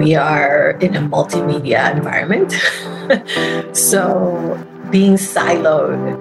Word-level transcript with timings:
we 0.00 0.14
are 0.14 0.70
in 0.80 0.96
a 0.96 1.00
multimedia 1.00 1.94
environment. 1.94 2.50
so 3.76 4.56
being 4.90 5.14
siloed 5.14 6.16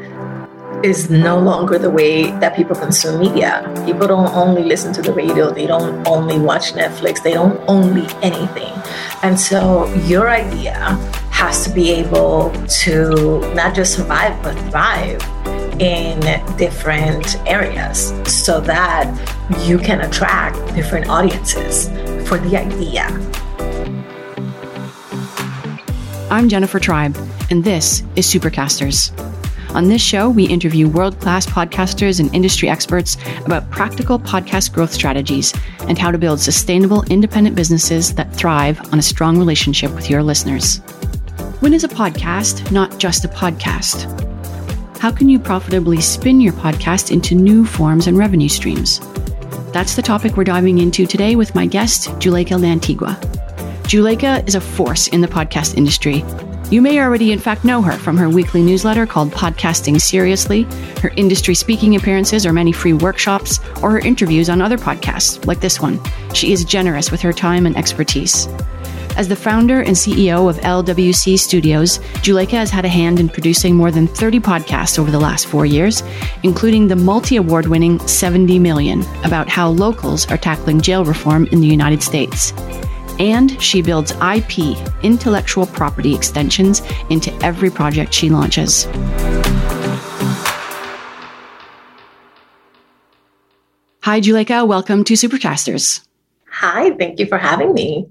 is 0.84 1.10
no 1.10 1.40
longer 1.40 1.80
the 1.80 1.90
way 1.90 2.32
that 2.42 2.58
people 2.58 2.76
consume 2.76 3.20
media. 3.20 3.54
People 3.86 4.06
don't 4.08 4.34
only 4.36 4.64
listen 4.64 4.92
to 4.94 5.02
the 5.02 5.14
radio, 5.14 5.50
they 5.50 5.66
don't 5.66 6.06
only 6.06 6.38
watch 6.38 6.74
Netflix, 6.74 7.24
they 7.24 7.34
don't 7.34 7.60
only 7.70 8.06
anything. 8.22 8.74
And 9.24 9.40
so 9.40 9.88
your 10.12 10.30
idea 10.30 10.76
has 11.32 11.64
to 11.64 11.70
be 11.70 11.92
able 11.92 12.52
to 12.84 13.40
not 13.54 13.74
just 13.76 13.94
survive, 13.96 14.36
but 14.44 14.56
thrive 14.72 15.22
in 15.80 16.20
different 16.58 17.38
areas 17.48 18.14
so 18.26 18.60
that 18.60 19.08
you 19.66 19.78
can 19.78 20.02
attract 20.02 20.58
different 20.76 21.08
audiences 21.08 21.88
for 22.28 22.38
the 22.38 22.58
idea. 22.58 23.08
I'm 26.32 26.48
Jennifer 26.48 26.80
Tribe, 26.80 27.18
and 27.50 27.64
this 27.64 28.04
is 28.16 28.28
Supercasters. 28.28 29.12
On 29.74 29.88
this 29.88 30.00
show, 30.00 30.30
we 30.30 30.46
interview 30.46 30.88
world 30.88 31.20
class 31.20 31.48
podcasters 31.48 32.20
and 32.20 32.34
industry 32.36 32.70
experts 32.70 33.18
about 33.48 33.72
practical 33.72 34.20
podcast 34.20 34.72
growth 34.72 34.94
strategies 34.94 35.56
and 35.88 35.98
how 35.98 36.12
to 36.12 36.20
build 36.20 36.40
sustainable 36.40 37.02
independent 37.06 37.56
businesses 37.56 38.14
that 38.14 38.32
thrive 38.32 38.80
on 38.94 39.00
a 39.00 39.02
strong 39.02 39.40
relationship 39.40 39.92
with 39.96 40.08
your 40.08 40.22
listeners. 40.22 40.78
When 41.62 41.74
is 41.74 41.84
a 41.84 41.88
podcast 41.90 42.72
not 42.72 43.00
just 43.00 43.26
a 43.26 43.30
podcast? 43.30 44.06
How 45.00 45.12
can 45.12 45.30
you 45.30 45.40
profitably 45.40 46.00
spin 46.00 46.42
your 46.42 46.54
podcast 46.54 47.10
into 47.10 47.34
new 47.34 47.66
forms 47.66 48.06
and 48.06 48.16
revenue 48.16 48.50
streams? 48.50 49.00
That's 49.74 49.96
the 49.96 50.04
topic 50.04 50.38
we're 50.38 50.44
diving 50.44 50.78
into 50.78 51.08
today 51.08 51.36
with 51.36 51.56
my 51.56 51.66
guest, 51.66 52.10
Juleyka 52.20 52.60
Lantigua. 52.60 53.39
Juleyka 53.90 54.48
is 54.48 54.54
a 54.54 54.62
force 54.62 55.08
in 55.08 55.22
the 55.22 55.28
podcast 55.28 55.76
industry 55.76 56.24
you 56.72 56.84
may 56.84 57.00
already, 57.00 57.32
in 57.32 57.40
fact, 57.40 57.66
know 57.66 57.82
her 57.82 57.98
from 57.98 58.16
her 58.18 58.30
weekly 58.30 58.62
newsletter 58.62 59.08
called 59.08 59.32
Podcasting 59.32 60.00
Seriously, 60.00 60.68
her 61.02 61.12
industry 61.16 61.56
speaking 61.56 61.96
appearances 61.96 62.46
or 62.46 62.54
many 62.54 62.72
free 62.72 62.94
workshops, 62.94 63.60
or 63.82 63.90
her 63.90 64.00
interviews 64.00 64.52
on 64.52 64.62
other 64.62 64.78
podcasts 64.78 65.44
like 65.48 65.62
this 65.62 65.82
one. 65.82 66.00
She 66.36 66.52
is 66.52 66.64
generous 66.64 67.10
with 67.10 67.22
her 67.22 67.34
time 67.34 67.66
and 67.66 67.76
expertise. 67.76 68.48
As 69.18 69.28
the 69.28 69.36
founder 69.36 69.82
and 69.82 69.96
CEO 69.96 70.48
of 70.48 70.58
LWC 70.58 71.40
Studios, 71.40 71.98
Juleyka 72.22 72.52
has 72.52 72.70
had 72.70 72.86
a 72.86 72.90
hand 72.90 73.20
in 73.20 73.30
producing 73.30 73.76
more 73.76 73.90
than 73.90 74.08
30 74.08 74.40
podcasts 74.40 75.00
over 75.00 75.10
the 75.10 75.20
last 75.20 75.48
four 75.48 75.66
years, 75.66 76.04
including 76.44 76.88
the 76.88 76.96
multi 76.96 77.38
award 77.38 77.66
winning 77.66 77.98
70 78.08 78.60
Million 78.60 79.02
about 79.24 79.50
how 79.50 79.70
locals 79.70 80.30
are 80.30 80.38
tackling 80.38 80.80
jail 80.80 81.04
reform 81.04 81.48
in 81.48 81.62
the 81.62 81.68
United 81.68 82.04
States 82.04 82.54
and 83.20 83.62
she 83.62 83.82
builds 83.82 84.12
IP, 84.12 84.78
intellectual 85.04 85.66
property 85.68 86.16
extensions, 86.16 86.82
into 87.10 87.34
every 87.44 87.70
project 87.70 88.14
she 88.14 88.30
launches. 88.30 88.86
Hi, 94.02 94.22
Juleyka. 94.22 94.68
Welcome 94.68 95.04
to 95.04 95.14
Supercasters. 95.14 96.02
Hi, 96.50 96.92
thank 96.92 97.20
you 97.20 97.28
for 97.28 97.38
having 97.38 97.74
me. 97.74 98.08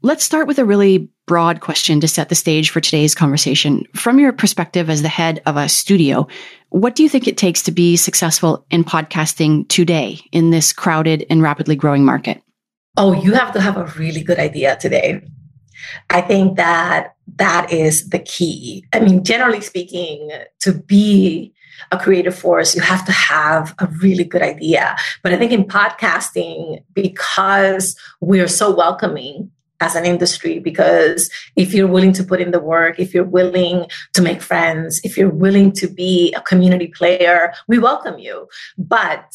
Let's 0.00 0.24
start 0.24 0.46
with 0.46 0.58
a 0.58 0.64
really 0.64 1.08
broad 1.26 1.60
question 1.60 2.00
to 2.00 2.08
set 2.08 2.28
the 2.28 2.34
stage 2.34 2.70
for 2.70 2.80
today's 2.80 3.14
conversation. 3.14 3.84
From 3.94 4.18
your 4.18 4.32
perspective 4.32 4.90
as 4.90 5.02
the 5.02 5.08
head 5.08 5.40
of 5.46 5.56
a 5.56 5.68
studio, 5.68 6.28
what 6.68 6.94
do 6.94 7.02
you 7.02 7.08
think 7.08 7.26
it 7.26 7.38
takes 7.38 7.62
to 7.62 7.72
be 7.72 7.96
successful 7.96 8.66
in 8.70 8.84
podcasting 8.84 9.68
today 9.68 10.20
in 10.30 10.50
this 10.50 10.72
crowded 10.72 11.26
and 11.30 11.42
rapidly 11.42 11.76
growing 11.76 12.04
market? 12.04 12.42
Oh, 12.96 13.12
you 13.12 13.32
have 13.34 13.52
to 13.52 13.60
have 13.60 13.76
a 13.76 13.86
really 13.98 14.22
good 14.22 14.38
idea 14.38 14.76
today. 14.76 15.20
I 16.10 16.20
think 16.20 16.56
that 16.56 17.16
that 17.36 17.72
is 17.72 18.08
the 18.10 18.20
key. 18.20 18.86
I 18.92 19.00
mean, 19.00 19.24
generally 19.24 19.60
speaking, 19.60 20.30
to 20.60 20.72
be 20.72 21.52
a 21.90 21.98
creative 21.98 22.38
force, 22.38 22.74
you 22.74 22.82
have 22.82 23.04
to 23.06 23.12
have 23.12 23.74
a 23.80 23.86
really 24.00 24.24
good 24.24 24.42
idea. 24.42 24.94
But 25.22 25.32
I 25.32 25.36
think 25.36 25.50
in 25.50 25.64
podcasting, 25.64 26.84
because 26.92 27.96
we're 28.20 28.48
so 28.48 28.74
welcoming 28.74 29.50
as 29.80 29.96
an 29.96 30.04
industry, 30.04 30.60
because 30.60 31.30
if 31.56 31.74
you're 31.74 31.88
willing 31.88 32.12
to 32.12 32.22
put 32.22 32.40
in 32.40 32.52
the 32.52 32.60
work, 32.60 33.00
if 33.00 33.12
you're 33.12 33.24
willing 33.24 33.86
to 34.12 34.22
make 34.22 34.40
friends, 34.40 35.00
if 35.02 35.16
you're 35.18 35.28
willing 35.28 35.72
to 35.72 35.88
be 35.88 36.32
a 36.34 36.40
community 36.42 36.86
player, 36.86 37.52
we 37.66 37.78
welcome 37.78 38.18
you. 38.18 38.46
But 38.78 39.34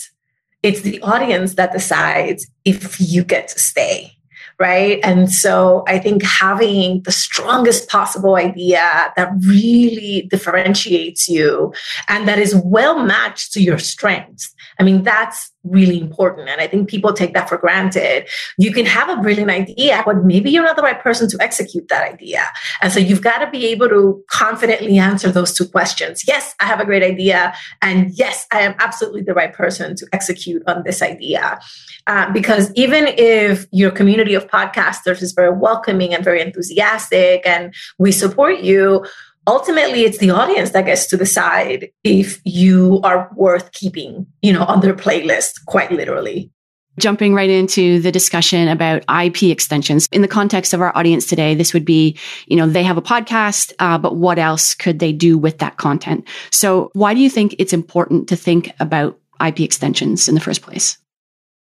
it's 0.64 0.82
the 0.82 1.02
audience 1.02 1.56
that 1.56 1.72
decides 1.72 2.48
if 2.66 3.00
you 3.00 3.24
get 3.24 3.48
to 3.50 3.60
stay 3.60 4.16
right? 4.60 5.00
And 5.04 5.32
so 5.32 5.84
I 5.88 6.00
think 6.00 6.22
having 6.22 7.02
the 7.04 7.14
strongest 7.14 7.88
possible 7.88 8.36
idea 8.36 9.14
that 9.16 9.32
really 9.48 10.28
differentiates 10.30 11.30
you 11.30 11.74
and 12.10 12.28
that 12.28 12.40
is 12.40 12.56
well 12.66 13.00
matched 13.00 13.54
to 13.54 13.62
your 13.62 13.80
strengths. 13.80 14.54
I 14.78 14.84
mean, 14.84 15.04
that's 15.04 15.52
really 15.64 16.00
important. 16.00 16.50
And 16.50 16.62
I 16.62 16.68
think 16.68 16.90
people 16.90 17.14
take 17.14 17.34
that 17.34 17.50
for 17.50 17.58
granted. 17.58 18.28
You 18.58 18.72
can 18.72 18.86
have 18.86 19.10
a 19.10 19.22
brilliant 19.22 19.52
idea, 19.52 20.02
but 20.06 20.24
maybe 20.24 20.50
you're 20.50 20.64
not 20.64 20.76
the 20.76 20.82
right 20.82 21.00
person 21.00 21.30
to 21.30 21.38
execute 21.42 21.88
that 21.90 22.04
idea. 22.12 22.44
And 22.82 22.94
so 22.94 23.00
you've 23.00 23.22
got 23.22 23.40
to 23.40 23.50
be 23.50 23.68
able 23.68 23.90
to 23.90 24.24
confidently 24.30 24.98
answer 24.98 25.32
those 25.32 25.54
two 25.54 25.68
questions. 25.68 26.24
Yes, 26.28 26.56
I 26.60 26.66
have 26.66 26.80
a 26.80 26.86
great 26.86 27.04
idea. 27.04 27.54
And 27.82 28.12
yes, 28.12 28.48
I 28.52 28.62
am 28.62 28.76
absolutely 28.80 29.22
the 29.22 29.34
right 29.34 29.54
person 29.54 29.96
to 29.98 30.08
execute 30.14 30.64
on 30.68 30.84
this 30.84 31.02
idea. 31.02 31.60
Uh, 32.08 32.32
because 32.32 32.72
even 32.76 33.08
if 33.18 33.68
your 33.72 33.92
community 33.92 34.34
of 34.34 34.48
podcasters 34.48 35.22
is 35.22 35.34
very 35.34 35.52
welcoming 35.52 36.14
and 36.14 36.24
very 36.24 36.42
enthusiastic 36.42 37.46
and 37.46 37.74
we 37.98 38.12
support 38.12 38.60
you, 38.62 39.06
ultimately 39.50 40.04
it's 40.04 40.20
the 40.20 40.30
audience 40.30 40.72
that 40.72 40.86
gets 40.86 41.08
to 41.08 41.18
decide 41.18 41.90
if 42.04 42.40
you 42.46 43.02
are 43.04 43.32
worth 43.36 43.72
keeping, 43.72 44.28
you 44.44 44.54
know, 44.54 44.64
on 44.64 44.82
their 44.82 44.94
playlist, 44.94 45.66
quite 45.66 45.92
literally. 45.92 46.52
Jumping 47.00 47.34
right 47.34 47.50
into 47.50 48.00
the 48.00 48.12
discussion 48.12 48.68
about 48.68 49.04
IP 49.24 49.44
extensions 49.44 50.08
in 50.12 50.22
the 50.22 50.28
context 50.28 50.74
of 50.74 50.82
our 50.82 50.96
audience 50.96 51.26
today, 51.26 51.56
this 51.56 51.74
would 51.74 51.86
be, 51.86 52.18
you 52.46 52.58
know, 52.58 52.68
they 52.68 52.84
have 52.84 52.98
a 52.98 53.02
podcast, 53.02 53.74
uh, 53.80 53.98
but 53.98 54.18
what 54.18 54.38
else 54.38 54.76
could 54.76 55.00
they 55.00 55.14
do 55.14 55.38
with 55.38 55.58
that 55.60 55.78
content? 55.78 56.28
So, 56.52 56.92
why 56.94 57.14
do 57.14 57.22
you 57.22 57.30
think 57.30 57.56
it's 57.58 57.74
important 57.74 58.28
to 58.30 58.36
think 58.36 58.72
about 58.80 59.18
IP 59.44 59.62
extensions 59.62 60.28
in 60.28 60.36
the 60.36 60.42
first 60.42 60.62
place? 60.62 60.98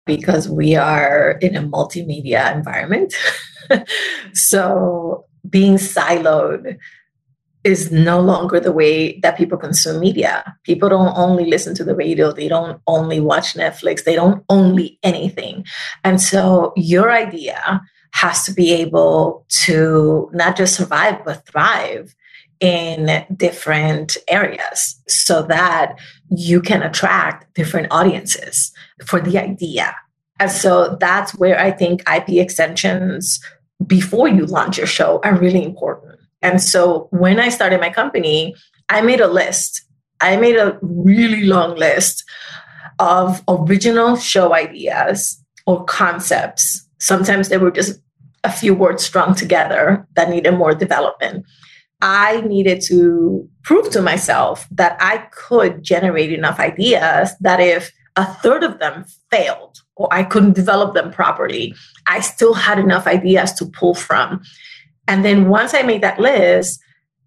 Because 0.05 0.49
we 0.49 0.75
are 0.75 1.39
in 1.41 1.57
a 1.57 1.63
multimedia 1.63 2.55
environment. 2.55 3.15
so, 4.35 5.25
being 5.49 5.77
siloed 5.77 6.77
is 7.69 7.93
no 7.93 8.19
longer 8.21 8.59
the 8.59 8.73
way 8.73 9.19
that 9.21 9.37
people 9.37 9.59
consume 9.59 10.01
media. 10.01 10.57
People 10.65 10.89
don't 10.89 11.17
only 11.17 11.45
listen 11.45 11.75
to 11.75 11.85
the 11.85 11.95
radio, 11.95 12.33
they 12.33 12.49
don't 12.49 12.81
only 12.87 13.21
watch 13.21 13.55
Netflix, 13.55 14.05
they 14.05 14.17
don't 14.17 14.43
only 14.49 14.99
anything. 15.03 15.65
And 16.03 16.21
so 16.21 16.73
your 16.77 17.13
idea 17.13 17.81
has 18.13 18.45
to 18.45 18.53
be 18.53 18.73
able 18.73 19.45
to 19.67 20.31
not 20.33 20.57
just 20.57 20.75
survive, 20.75 21.23
but 21.25 21.47
thrive 21.47 22.15
in 22.61 23.25
different 23.37 24.17
areas 24.29 25.01
so 25.07 25.43
that 25.43 25.97
you 26.31 26.61
can 26.61 26.83
attract 26.83 27.53
different 27.55 27.87
audiences 27.91 28.73
for 29.07 29.21
the 29.21 29.39
idea. 29.39 29.95
And 30.41 30.51
so 30.51 30.97
that's 30.99 31.35
where 31.37 31.61
I 31.61 31.71
think 31.71 32.03
IP 32.11 32.31
extensions 32.31 33.41
before 33.87 34.27
you 34.29 34.47
launch 34.47 34.79
your 34.79 34.87
show 34.87 35.21
are 35.23 35.37
really 35.37 35.63
important 35.63 36.18
and 36.43 36.63
so 36.63 37.09
when 37.11 37.41
I 37.41 37.49
started 37.49 37.81
my 37.81 37.91
company, 37.91 38.55
I 38.89 39.01
made 39.01 39.21
a 39.21 39.29
list. 39.29 39.83
I 40.21 40.37
made 40.37 40.57
a 40.57 40.79
really 40.83 41.45
long 41.45 41.77
list 41.77 42.25
of 42.99 43.43
original 43.49 44.17
show 44.17 44.55
ideas 44.55 45.43
or 45.67 45.85
concepts. 45.85 46.87
Sometimes 46.99 47.49
they 47.49 47.59
were 47.59 47.71
just 47.71 48.01
a 48.45 48.51
few 48.51 48.75
words 48.75 49.05
strung 49.05 49.35
together 49.35 50.07
that 50.17 50.31
needed 50.31 50.53
more 50.53 50.75
development. 50.75 51.45
I 52.01 52.43
needed 52.43 52.81
to 52.83 53.49
prove 53.65 53.91
to 53.91 54.03
myself 54.03 54.67
that 54.71 54.97
I 55.01 55.19
could 55.33 55.83
generate 55.83 56.33
enough 56.33 56.61
ideas 56.61 57.33
that 57.41 57.61
if 57.61 57.93
a 58.17 58.25
third 58.25 58.63
of 58.63 58.79
them 58.79 59.05
failed 59.31 59.83
or 59.97 60.09
I 60.13 60.23
couldn't 60.23 60.55
develop 60.55 60.95
them 60.95 61.11
properly, 61.11 61.75
I 62.07 62.21
still 62.21 62.55
had 62.55 62.79
enough 62.79 63.07
ideas 63.07 63.53
to 63.55 63.67
pull 63.67 63.95
from. 63.95 64.43
And 65.09 65.25
then 65.25 65.49
once 65.49 65.75
I 65.75 65.83
made 65.83 66.03
that 66.03 66.21
list, 66.21 66.81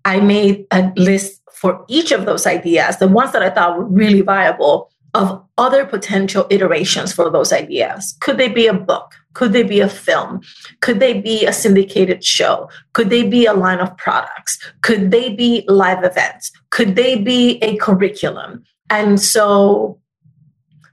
I 0.06 0.20
made 0.20 0.66
a 0.72 0.92
list 0.96 1.42
for 1.52 1.84
each 1.90 2.12
of 2.12 2.26
those 2.26 2.48
ideas, 2.48 2.98
the 2.98 3.08
ones 3.08 3.34
that 3.34 3.44
I 3.44 3.50
thought 3.50 3.78
were 3.78 3.86
really 3.86 4.22
viable, 4.22 4.90
of 5.14 5.44
other 5.58 5.86
potential 5.86 6.48
iterations 6.50 7.12
for 7.12 7.30
those 7.30 7.52
ideas. 7.52 8.16
Could 8.22 8.38
they 8.38 8.48
be 8.48 8.66
a 8.66 8.74
book? 8.74 9.14
Could 9.34 9.52
they 9.54 9.64
be 9.64 9.80
a 9.82 9.90
film? 9.90 10.42
Could 10.80 11.00
they 11.00 11.20
be 11.20 11.46
a 11.46 11.54
syndicated 11.54 12.24
show? 12.24 12.70
Could 12.94 13.10
they 13.10 13.28
be 13.28 13.46
a 13.46 13.54
line 13.54 13.80
of 13.80 13.96
products? 13.98 14.58
Could 14.82 15.12
they 15.12 15.34
be 15.34 15.66
live 15.68 16.04
events? 16.04 16.52
Could 16.70 16.96
they 16.96 17.18
be 17.18 17.60
a 17.62 17.76
curriculum? 17.78 18.64
And 18.90 19.20
so 19.20 20.00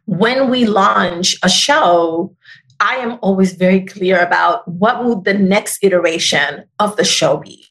when 0.07 0.51
we 0.51 0.65
launch 0.67 1.37
a 1.43 1.49
show, 1.49 2.35
I 2.81 2.97
am 2.97 3.19
always 3.23 3.53
very 3.53 3.81
clear 3.81 4.21
about 4.21 4.67
what 4.69 5.05
would 5.05 5.25
the 5.25 5.35
next 5.35 5.83
iteration 5.83 6.65
of 6.79 6.97
the 6.97 7.05
show 7.05 7.39
be. 7.39 7.65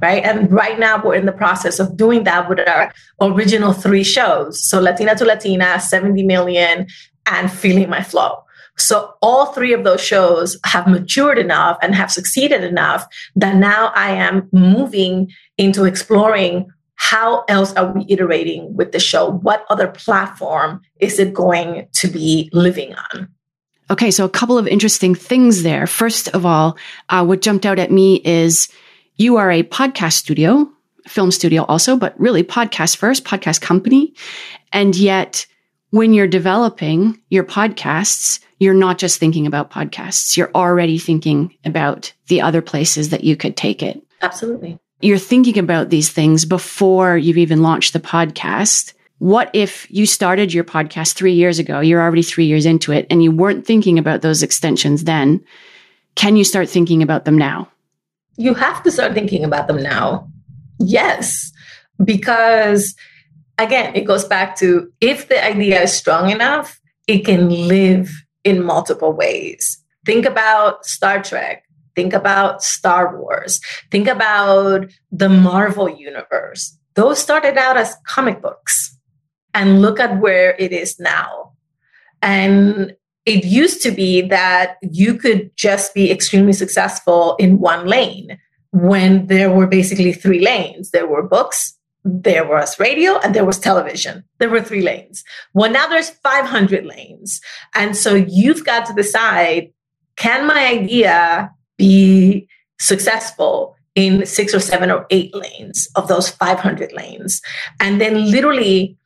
Right. 0.00 0.24
And 0.24 0.50
right 0.52 0.78
now 0.78 1.02
we're 1.02 1.14
in 1.14 1.26
the 1.26 1.32
process 1.32 1.78
of 1.80 1.96
doing 1.96 2.24
that 2.24 2.48
with 2.48 2.60
our 2.68 2.92
original 3.20 3.72
three 3.72 4.04
shows. 4.04 4.62
So 4.62 4.80
Latina 4.80 5.14
to 5.16 5.24
Latina, 5.24 5.80
70 5.80 6.22
million, 6.24 6.86
and 7.26 7.50
Feeling 7.50 7.88
My 7.88 8.02
Flow. 8.02 8.44
So 8.76 9.14
all 9.22 9.46
three 9.46 9.72
of 9.72 9.82
those 9.82 10.00
shows 10.00 10.56
have 10.64 10.86
matured 10.86 11.38
enough 11.38 11.78
and 11.82 11.94
have 11.94 12.12
succeeded 12.12 12.62
enough 12.62 13.06
that 13.34 13.56
now 13.56 13.92
I 13.94 14.10
am 14.10 14.48
moving 14.52 15.30
into 15.58 15.84
exploring 15.84 16.70
how 16.94 17.44
else 17.48 17.72
are 17.74 17.92
we 17.92 18.04
iterating 18.08 18.74
with 18.74 18.92
the 18.92 19.00
show? 19.00 19.30
What 19.30 19.64
other 19.68 19.88
platform 19.88 20.80
is 21.00 21.18
it 21.18 21.32
going 21.32 21.88
to 21.92 22.08
be 22.08 22.50
living 22.52 22.94
on? 22.94 23.28
Okay, 23.90 24.10
so 24.10 24.24
a 24.24 24.30
couple 24.30 24.58
of 24.58 24.66
interesting 24.66 25.14
things 25.14 25.62
there. 25.62 25.86
First 25.86 26.28
of 26.28 26.44
all, 26.44 26.76
uh, 27.08 27.24
what 27.24 27.40
jumped 27.40 27.64
out 27.64 27.78
at 27.78 27.90
me 27.90 28.16
is 28.24 28.68
you 29.16 29.36
are 29.36 29.50
a 29.50 29.62
podcast 29.62 30.14
studio, 30.14 30.70
film 31.06 31.30
studio 31.30 31.64
also, 31.64 31.96
but 31.96 32.18
really 32.20 32.44
podcast 32.44 32.96
first, 32.96 33.24
podcast 33.24 33.60
company. 33.60 34.14
And 34.72 34.94
yet, 34.94 35.46
when 35.90 36.12
you're 36.12 36.26
developing 36.26 37.18
your 37.30 37.44
podcasts, 37.44 38.40
you're 38.58 38.74
not 38.74 38.98
just 38.98 39.18
thinking 39.18 39.46
about 39.46 39.70
podcasts. 39.70 40.36
You're 40.36 40.50
already 40.54 40.98
thinking 40.98 41.56
about 41.64 42.12
the 42.26 42.42
other 42.42 42.60
places 42.60 43.08
that 43.08 43.24
you 43.24 43.36
could 43.36 43.56
take 43.56 43.82
it. 43.82 44.02
Absolutely. 44.20 44.78
You're 45.00 45.18
thinking 45.18 45.58
about 45.58 45.90
these 45.90 46.10
things 46.10 46.44
before 46.44 47.16
you've 47.16 47.38
even 47.38 47.62
launched 47.62 47.92
the 47.92 48.00
podcast. 48.00 48.92
What 49.18 49.50
if 49.52 49.90
you 49.90 50.06
started 50.06 50.54
your 50.54 50.64
podcast 50.64 51.14
three 51.14 51.32
years 51.32 51.58
ago? 51.58 51.80
You're 51.80 52.02
already 52.02 52.22
three 52.22 52.46
years 52.46 52.66
into 52.66 52.92
it 52.92 53.06
and 53.10 53.22
you 53.22 53.32
weren't 53.32 53.66
thinking 53.66 53.98
about 53.98 54.22
those 54.22 54.42
extensions 54.42 55.04
then. 55.04 55.44
Can 56.14 56.36
you 56.36 56.44
start 56.44 56.68
thinking 56.68 57.02
about 57.02 57.24
them 57.24 57.36
now? 57.36 57.68
You 58.36 58.54
have 58.54 58.82
to 58.84 58.90
start 58.90 59.14
thinking 59.14 59.44
about 59.44 59.66
them 59.66 59.82
now. 59.82 60.28
Yes, 60.78 61.52
because 62.04 62.94
again, 63.58 63.94
it 63.96 64.04
goes 64.04 64.24
back 64.24 64.56
to 64.56 64.92
if 65.00 65.28
the 65.28 65.44
idea 65.44 65.82
is 65.82 65.92
strong 65.92 66.30
enough, 66.30 66.80
it 67.08 67.24
can 67.24 67.48
live 67.48 68.10
in 68.44 68.64
multiple 68.64 69.12
ways. 69.12 69.82
Think 70.06 70.24
about 70.24 70.86
Star 70.86 71.22
Trek. 71.22 71.64
Think 71.96 72.12
about 72.12 72.62
Star 72.62 73.18
Wars. 73.18 73.60
Think 73.90 74.06
about 74.06 74.86
the 75.10 75.28
Marvel 75.28 75.88
universe. 75.88 76.78
Those 76.94 77.18
started 77.18 77.58
out 77.58 77.76
as 77.76 77.96
comic 78.06 78.40
books. 78.40 78.97
And 79.58 79.82
look 79.82 79.98
at 79.98 80.20
where 80.20 80.54
it 80.58 80.72
is 80.72 80.98
now. 81.00 81.52
And 82.22 82.94
it 83.26 83.44
used 83.44 83.82
to 83.82 83.90
be 83.90 84.22
that 84.22 84.76
you 84.82 85.14
could 85.14 85.50
just 85.56 85.94
be 85.94 86.10
extremely 86.10 86.52
successful 86.52 87.36
in 87.36 87.58
one 87.58 87.86
lane 87.86 88.38
when 88.70 89.26
there 89.26 89.50
were 89.50 89.66
basically 89.66 90.12
three 90.12 90.40
lanes 90.40 90.90
there 90.90 91.06
were 91.06 91.22
books, 91.22 91.74
there 92.04 92.46
was 92.46 92.78
radio 92.78 93.18
and 93.18 93.34
there 93.34 93.44
was 93.44 93.58
television. 93.58 94.24
There 94.38 94.48
were 94.48 94.62
three 94.62 94.82
lanes. 94.82 95.24
Well, 95.52 95.70
now 95.70 95.86
there's 95.88 96.10
500 96.10 96.86
lanes. 96.86 97.40
And 97.74 97.96
so 97.96 98.14
you've 98.14 98.64
got 98.64 98.86
to 98.86 98.94
decide 98.94 99.72
can 100.16 100.46
my 100.46 100.66
idea 100.66 101.50
be 101.76 102.48
successful 102.80 103.76
in 103.94 104.26
six 104.26 104.54
or 104.54 104.60
seven 104.60 104.90
or 104.90 105.06
eight 105.10 105.34
lanes 105.34 105.88
of 105.96 106.08
those 106.08 106.28
500 106.28 106.92
lanes? 106.92 107.40
And 107.80 108.00
then 108.00 108.30
literally 108.30 108.96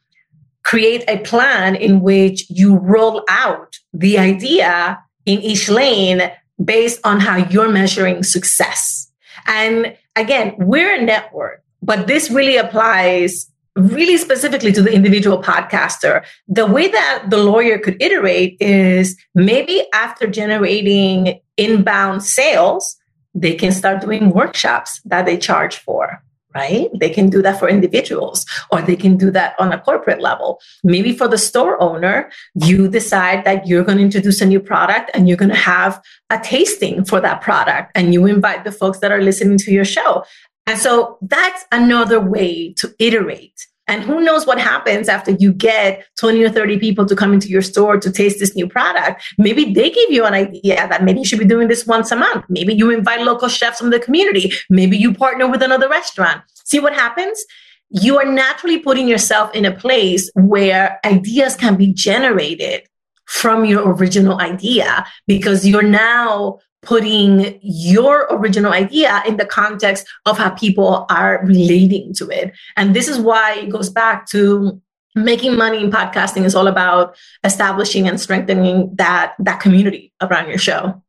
create 0.65 1.05
a 1.09 1.19
plan 1.19 1.75
in 1.75 2.01
which 2.01 2.49
you 2.49 2.77
roll 2.77 3.25
out 3.29 3.79
the 3.93 4.19
idea 4.19 4.99
in 5.27 5.41
each 5.41 5.69
lane 5.69 6.31
based 6.63 7.01
on 7.05 7.21
how 7.21 7.37
you're 7.37 7.71
measuring 7.71 8.23
success. 8.23 9.11
And 9.47 9.97
again, 10.17 10.55
we're 10.59 10.95
a 10.95 11.03
network. 11.03 11.63
But 11.83 12.07
this 12.07 12.31
really 12.31 12.57
applies 12.57 13.49
really 13.75 14.17
specifically 14.19 14.71
to 14.73 14.83
the 14.83 14.93
individual 14.93 15.43
podcaster. 15.43 16.25
The 16.47 16.67
way 16.67 16.89
that 16.89 17.25
the 17.31 17.39
lawyer 17.39 17.79
could 17.79 18.01
iterate 18.01 18.57
is 18.61 19.17
maybe 19.35 19.85
after 19.95 20.27
generating 20.27 21.41
inbound 21.57 22.23
sales, 22.23 22.97
they 23.35 23.55
can 23.55 23.73
start 23.73 24.03
doing 24.03 24.31
workshops 24.31 25.01
that 25.07 25.25
they 25.25 25.39
charge 25.39 25.77
for 25.77 26.23
right? 26.55 26.89
They 26.99 27.11
can 27.11 27.29
do 27.29 27.43
that 27.43 27.59
for 27.59 27.69
individuals 27.69 28.45
or 28.71 28.83
they 28.83 28.97
can 28.97 29.17
do 29.17 29.31
that 29.31 29.55
on 29.59 29.73
a 29.73 29.81
corporate 29.81 30.21
level. 30.21 30.61
Maybe 30.85 31.17
for 31.17 31.29
the 31.29 31.39
store 31.39 31.81
owner, 31.83 32.31
you 32.55 32.89
decide 32.89 33.45
that 33.45 33.67
you're 33.67 33.85
going 33.85 33.99
to 33.99 34.05
introduce 34.05 34.41
a 34.41 34.47
new 34.47 34.61
product 34.61 35.11
and 35.15 35.29
you're 35.29 35.37
going 35.37 35.51
to 35.51 35.55
have 35.57 36.03
a 36.31 36.39
tasting 36.39 37.05
for 37.05 37.21
that 37.21 37.41
product 37.41 37.93
and 37.95 38.13
you 38.13 38.27
invite 38.27 38.65
the 38.65 38.73
folks 38.73 38.99
that 38.99 39.13
are 39.13 39.23
listening 39.23 39.59
to 39.59 39.73
your 39.73 39.85
show. 39.85 40.25
And 40.67 40.79
so 40.79 41.19
that's 41.23 41.65
another 41.73 42.21
way 42.21 42.73
to 42.79 42.95
iterate. 42.99 43.67
And 43.93 44.03
who 44.03 44.23
knows 44.23 44.47
what 44.47 44.59
happens 44.59 45.07
after 45.07 45.33
you 45.33 45.53
get 45.53 46.07
20 46.19 46.43
or 46.43 46.49
30 46.49 46.79
people 46.79 47.05
to 47.05 47.15
come 47.15 47.35
into 47.35 47.49
your 47.49 47.61
store 47.61 48.01
to 48.01 48.11
taste 48.11 48.39
this 48.39 48.57
new 48.57 48.67
product. 48.67 49.23
Maybe 49.37 49.71
they 49.71 49.91
give 49.91 50.11
you 50.11 50.25
an 50.25 50.33
idea 50.33 50.89
that 50.89 51.05
maybe 51.05 51.19
you 51.19 51.27
should 51.27 51.39
be 51.39 51.45
doing 51.45 51.69
this 51.69 51.87
once 51.87 52.11
a 52.11 52.17
month. 52.17 52.47
Maybe 52.49 52.73
you 52.73 52.91
invite 52.91 53.21
local 53.21 53.51
chefs 53.51 53.79
from 53.79 53.91
the 53.91 54.01
community. 54.01 54.51
Maybe 54.71 54.97
you 54.97 55.13
partner 55.13 55.47
with 55.47 55.63
another 55.63 55.91
restaurant. 55.91 56.41
See 56.65 56.81
what 56.81 56.95
happens? 56.95 57.45
You 57.91 58.19
are 58.19 58.25
naturally 58.25 58.79
putting 58.79 59.09
yourself 59.09 59.55
in 59.55 59.67
a 59.67 59.77
place 59.77 60.31
where 60.37 60.99
ideas 61.05 61.55
can 61.55 61.77
be 61.77 61.93
generated 61.93 62.85
from 63.27 63.67
your 63.67 63.93
original 63.93 64.41
idea 64.41 65.05
because 65.27 65.69
you're 65.69 65.83
now 65.83 66.61
putting 66.83 67.59
your 67.63 68.27
original 68.31 68.73
idea 68.73 69.23
in 69.27 69.37
the 69.37 69.47
context 69.47 70.07
of 70.27 70.37
how 70.37 70.51
people 70.51 71.07
are 71.09 71.41
relating 71.45 72.13
to 72.15 72.29
it. 72.29 72.53
And 72.77 72.95
this 72.95 73.09
is 73.09 73.19
why 73.19 73.55
it 73.55 73.71
goes 73.71 73.89
back 73.89 74.27
to 74.31 74.81
making 75.15 75.57
money 75.57 75.83
in 75.83 75.91
podcasting 75.91 76.45
is 76.45 76.55
all 76.55 76.67
about 76.67 77.17
establishing 77.45 78.09
and 78.09 78.21
strengthening 78.21 78.95
that 78.97 79.35
that 79.39 79.61
community 79.61 80.13
around 80.21 80.49
your 80.49 80.59
show. 80.59 81.01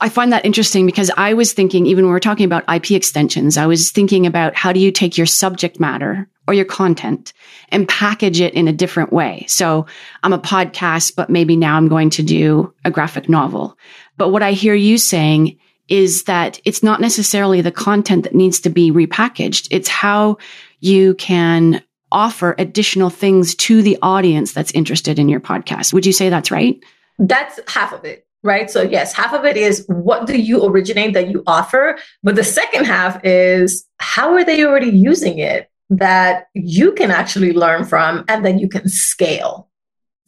I 0.00 0.08
find 0.08 0.32
that 0.32 0.44
interesting 0.44 0.86
because 0.86 1.10
I 1.16 1.34
was 1.34 1.52
thinking, 1.52 1.84
even 1.86 2.04
when 2.04 2.12
we're 2.12 2.20
talking 2.20 2.46
about 2.46 2.62
IP 2.72 2.92
extensions, 2.92 3.56
I 3.56 3.66
was 3.66 3.90
thinking 3.90 4.26
about 4.26 4.54
how 4.54 4.72
do 4.72 4.78
you 4.78 4.92
take 4.92 5.16
your 5.16 5.26
subject 5.26 5.80
matter 5.80 6.28
or 6.48 6.54
your 6.54 6.64
content 6.64 7.34
and 7.68 7.86
package 7.86 8.40
it 8.40 8.54
in 8.54 8.66
a 8.66 8.72
different 8.72 9.12
way. 9.12 9.44
So 9.46 9.84
I'm 10.22 10.32
a 10.32 10.38
podcast, 10.38 11.14
but 11.14 11.28
maybe 11.28 11.56
now 11.56 11.76
I'm 11.76 11.88
going 11.88 12.08
to 12.10 12.22
do 12.22 12.72
a 12.86 12.90
graphic 12.90 13.28
novel. 13.28 13.78
But 14.16 14.30
what 14.30 14.42
I 14.42 14.52
hear 14.52 14.74
you 14.74 14.96
saying 14.96 15.58
is 15.88 16.24
that 16.24 16.58
it's 16.64 16.82
not 16.82 17.02
necessarily 17.02 17.60
the 17.60 17.70
content 17.70 18.24
that 18.24 18.34
needs 18.34 18.60
to 18.60 18.70
be 18.70 18.90
repackaged. 18.90 19.68
It's 19.70 19.88
how 19.88 20.38
you 20.80 21.14
can 21.16 21.82
offer 22.10 22.54
additional 22.58 23.10
things 23.10 23.54
to 23.54 23.82
the 23.82 23.98
audience 24.00 24.54
that's 24.54 24.72
interested 24.72 25.18
in 25.18 25.28
your 25.28 25.40
podcast. 25.40 25.92
Would 25.92 26.06
you 26.06 26.12
say 26.12 26.30
that's 26.30 26.50
right? 26.50 26.82
That's 27.18 27.60
half 27.68 27.92
of 27.92 28.06
it 28.06 28.24
right? 28.44 28.70
So, 28.70 28.82
yes, 28.82 29.12
half 29.12 29.34
of 29.34 29.44
it 29.44 29.56
is 29.56 29.84
what 29.88 30.26
do 30.26 30.40
you 30.40 30.64
originate 30.64 31.12
that 31.14 31.28
you 31.28 31.42
offer? 31.48 31.98
But 32.22 32.36
the 32.36 32.44
second 32.44 32.84
half 32.84 33.20
is 33.24 33.84
how 33.98 34.32
are 34.34 34.44
they 34.44 34.64
already 34.64 34.90
using 34.90 35.38
it 35.38 35.68
that 35.90 36.46
you 36.54 36.92
can 36.92 37.10
actually 37.10 37.52
learn 37.52 37.84
from 37.84 38.24
and 38.28 38.44
then 38.44 38.58
you 38.58 38.68
can 38.68 38.88
scale? 38.88 39.68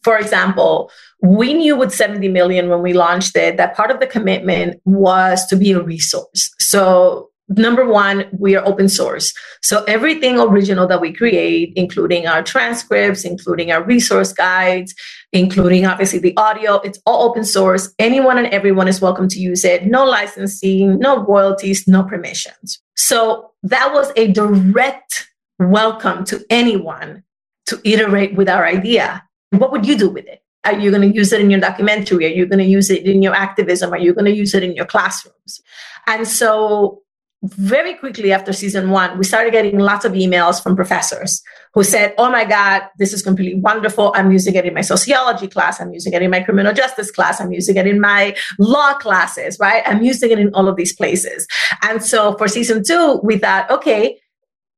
For 0.03 0.17
example, 0.17 0.91
we 1.21 1.53
knew 1.53 1.75
with 1.75 1.93
70 1.93 2.27
million 2.29 2.69
when 2.69 2.81
we 2.81 2.93
launched 2.93 3.35
it 3.35 3.57
that 3.57 3.75
part 3.75 3.91
of 3.91 3.99
the 3.99 4.07
commitment 4.07 4.81
was 4.85 5.45
to 5.47 5.55
be 5.55 5.71
a 5.73 5.81
resource. 5.81 6.49
So 6.59 7.29
number 7.57 7.85
one, 7.85 8.25
we 8.31 8.55
are 8.55 8.65
open 8.65 8.89
source. 8.89 9.33
So 9.61 9.83
everything 9.83 10.39
original 10.39 10.87
that 10.87 11.01
we 11.01 11.13
create, 11.13 11.73
including 11.75 12.27
our 12.27 12.41
transcripts, 12.41 13.25
including 13.25 13.71
our 13.71 13.83
resource 13.83 14.33
guides, 14.33 14.95
including 15.33 15.85
obviously 15.85 16.19
the 16.19 16.35
audio, 16.37 16.75
it's 16.79 16.99
all 17.05 17.29
open 17.29 17.43
source. 17.43 17.93
Anyone 17.99 18.37
and 18.37 18.47
everyone 18.47 18.87
is 18.87 19.01
welcome 19.01 19.27
to 19.29 19.39
use 19.39 19.63
it. 19.63 19.85
No 19.85 20.05
licensing, 20.05 20.99
no 20.99 21.23
royalties, 21.23 21.87
no 21.87 22.03
permissions. 22.03 22.81
So 22.95 23.51
that 23.63 23.93
was 23.93 24.11
a 24.15 24.31
direct 24.31 25.27
welcome 25.69 26.23
to 26.25 26.43
anyone 26.49 27.23
to 27.67 27.79
iterate 27.83 28.35
with 28.35 28.49
our 28.49 28.65
idea. 28.65 29.23
What 29.51 29.71
would 29.71 29.85
you 29.85 29.97
do 29.97 30.09
with 30.09 30.25
it? 30.27 30.41
Are 30.63 30.77
you 30.77 30.91
going 30.91 31.09
to 31.09 31.15
use 31.15 31.31
it 31.31 31.41
in 31.41 31.49
your 31.49 31.59
documentary? 31.59 32.25
Are 32.25 32.35
you 32.35 32.45
going 32.45 32.59
to 32.59 32.65
use 32.65 32.89
it 32.89 33.05
in 33.05 33.21
your 33.21 33.33
activism? 33.33 33.91
Are 33.93 33.97
you 33.97 34.13
going 34.13 34.25
to 34.25 34.35
use 34.35 34.53
it 34.53 34.63
in 34.63 34.75
your 34.75 34.85
classrooms? 34.85 35.61
And 36.07 36.27
so 36.27 37.01
very 37.43 37.95
quickly 37.95 38.31
after 38.31 38.53
season 38.53 38.91
one, 38.91 39.17
we 39.17 39.23
started 39.23 39.51
getting 39.51 39.79
lots 39.79 40.05
of 40.05 40.11
emails 40.13 40.61
from 40.61 40.75
professors 40.75 41.41
who 41.73 41.83
said, 41.83 42.13
Oh 42.19 42.29
my 42.29 42.45
God, 42.45 42.83
this 42.99 43.13
is 43.13 43.23
completely 43.23 43.59
wonderful. 43.59 44.11
I'm 44.15 44.31
using 44.31 44.53
it 44.53 44.65
in 44.65 44.75
my 44.75 44.81
sociology 44.81 45.47
class. 45.47 45.81
I'm 45.81 45.91
using 45.91 46.13
it 46.13 46.21
in 46.21 46.29
my 46.29 46.41
criminal 46.41 46.73
justice 46.73 47.09
class. 47.09 47.41
I'm 47.41 47.51
using 47.51 47.77
it 47.77 47.87
in 47.87 47.99
my 47.99 48.35
law 48.59 48.93
classes, 48.93 49.57
right? 49.59 49.81
I'm 49.87 50.03
using 50.03 50.29
it 50.29 50.37
in 50.37 50.53
all 50.53 50.67
of 50.67 50.75
these 50.75 50.93
places. 50.93 51.47
And 51.81 52.03
so 52.03 52.37
for 52.37 52.47
season 52.47 52.83
two, 52.83 53.19
we 53.23 53.39
thought, 53.39 53.71
okay, 53.71 54.20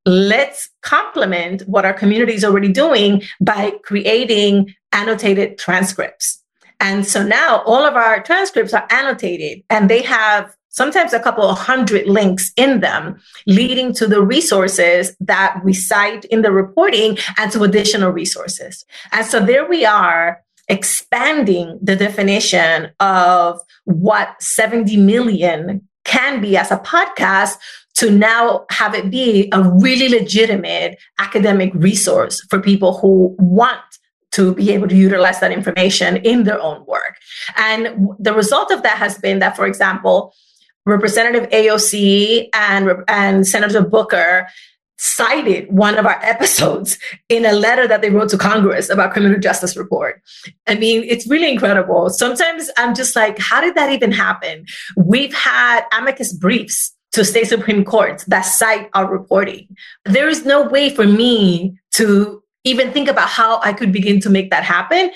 let's 0.05 0.69
complement 0.81 1.61
what 1.63 1.85
our 1.85 1.93
community 1.93 2.33
is 2.33 2.43
already 2.43 2.71
doing 2.71 3.23
by 3.39 3.71
creating 3.83 4.73
annotated 4.91 5.57
transcripts. 5.57 6.41
And 6.79 7.05
so 7.05 7.23
now 7.23 7.63
all 7.65 7.85
of 7.85 7.95
our 7.95 8.21
transcripts 8.21 8.73
are 8.73 8.87
annotated 8.89 9.63
and 9.69 9.89
they 9.89 10.01
have 10.01 10.53
sometimes 10.73 11.13
a 11.13 11.19
couple 11.19 11.47
of 11.47 11.57
hundred 11.57 12.07
links 12.07 12.51
in 12.57 12.81
them, 12.81 13.21
leading 13.47 13.93
to 13.93 14.07
the 14.07 14.21
resources 14.21 15.15
that 15.19 15.61
we 15.63 15.71
cite 15.71 16.25
in 16.25 16.41
the 16.41 16.51
reporting 16.51 17.17
and 17.37 17.51
to 17.51 17.63
additional 17.63 18.11
resources. 18.11 18.83
And 19.11 19.25
so 19.25 19.39
there 19.39 19.67
we 19.69 19.85
are 19.85 20.41
expanding 20.67 21.77
the 21.81 21.95
definition 21.95 22.89
of 22.99 23.59
what 23.85 24.41
70 24.41 24.97
million 24.97 25.87
can 26.05 26.41
be 26.41 26.57
as 26.57 26.71
a 26.71 26.77
podcast 26.77 27.57
to 28.03 28.11
now 28.11 28.65
have 28.69 28.93
it 28.93 29.09
be 29.09 29.47
a 29.53 29.63
really 29.63 30.09
legitimate 30.09 30.99
academic 31.19 31.71
resource 31.73 32.45
for 32.49 32.59
people 32.59 32.97
who 32.97 33.33
want 33.39 33.79
to 34.33 34.53
be 34.53 34.71
able 34.71 34.89
to 34.89 34.95
utilize 34.95 35.39
that 35.39 35.53
information 35.53 36.17
in 36.17 36.43
their 36.43 36.61
own 36.61 36.85
work. 36.85 37.15
And 37.55 38.09
the 38.19 38.33
result 38.33 38.71
of 38.71 38.83
that 38.83 38.97
has 38.97 39.17
been 39.19 39.39
that, 39.39 39.55
for 39.55 39.65
example, 39.65 40.33
Representative 40.85 41.49
AOC 41.51 42.49
and, 42.53 42.91
and 43.07 43.47
Senator 43.47 43.81
Booker 43.81 44.49
cited 44.97 45.71
one 45.71 45.97
of 45.97 46.05
our 46.05 46.19
episodes 46.23 46.99
in 47.29 47.45
a 47.45 47.53
letter 47.53 47.87
that 47.87 48.01
they 48.01 48.09
wrote 48.09 48.27
to 48.29 48.37
Congress 48.37 48.89
about 48.89 49.13
criminal 49.13 49.39
justice 49.39 49.77
report. 49.77 50.21
I 50.67 50.75
mean, 50.75 51.05
it's 51.07 51.25
really 51.25 51.49
incredible. 51.49 52.09
Sometimes 52.09 52.69
I'm 52.75 52.95
just 52.95 53.15
like, 53.15 53.39
how 53.39 53.61
did 53.61 53.75
that 53.75 53.93
even 53.93 54.11
happen? 54.11 54.65
We've 54.97 55.33
had 55.33 55.85
amicus 55.97 56.33
briefs 56.33 56.93
to 57.13 57.23
state 57.23 57.47
Supreme 57.47 57.85
Courts 57.85 58.25
that 58.25 58.41
cite 58.41 58.89
our 58.93 59.09
reporting. 59.09 59.67
There 60.05 60.27
is 60.27 60.45
no 60.45 60.67
way 60.67 60.89
for 60.89 61.05
me 61.05 61.77
to 61.93 62.43
even 62.63 62.91
think 62.91 63.07
about 63.07 63.29
how 63.29 63.59
I 63.61 63.73
could 63.73 63.91
begin 63.91 64.19
to 64.21 64.29
make 64.29 64.49
that 64.49 64.63
happen. 64.63 65.11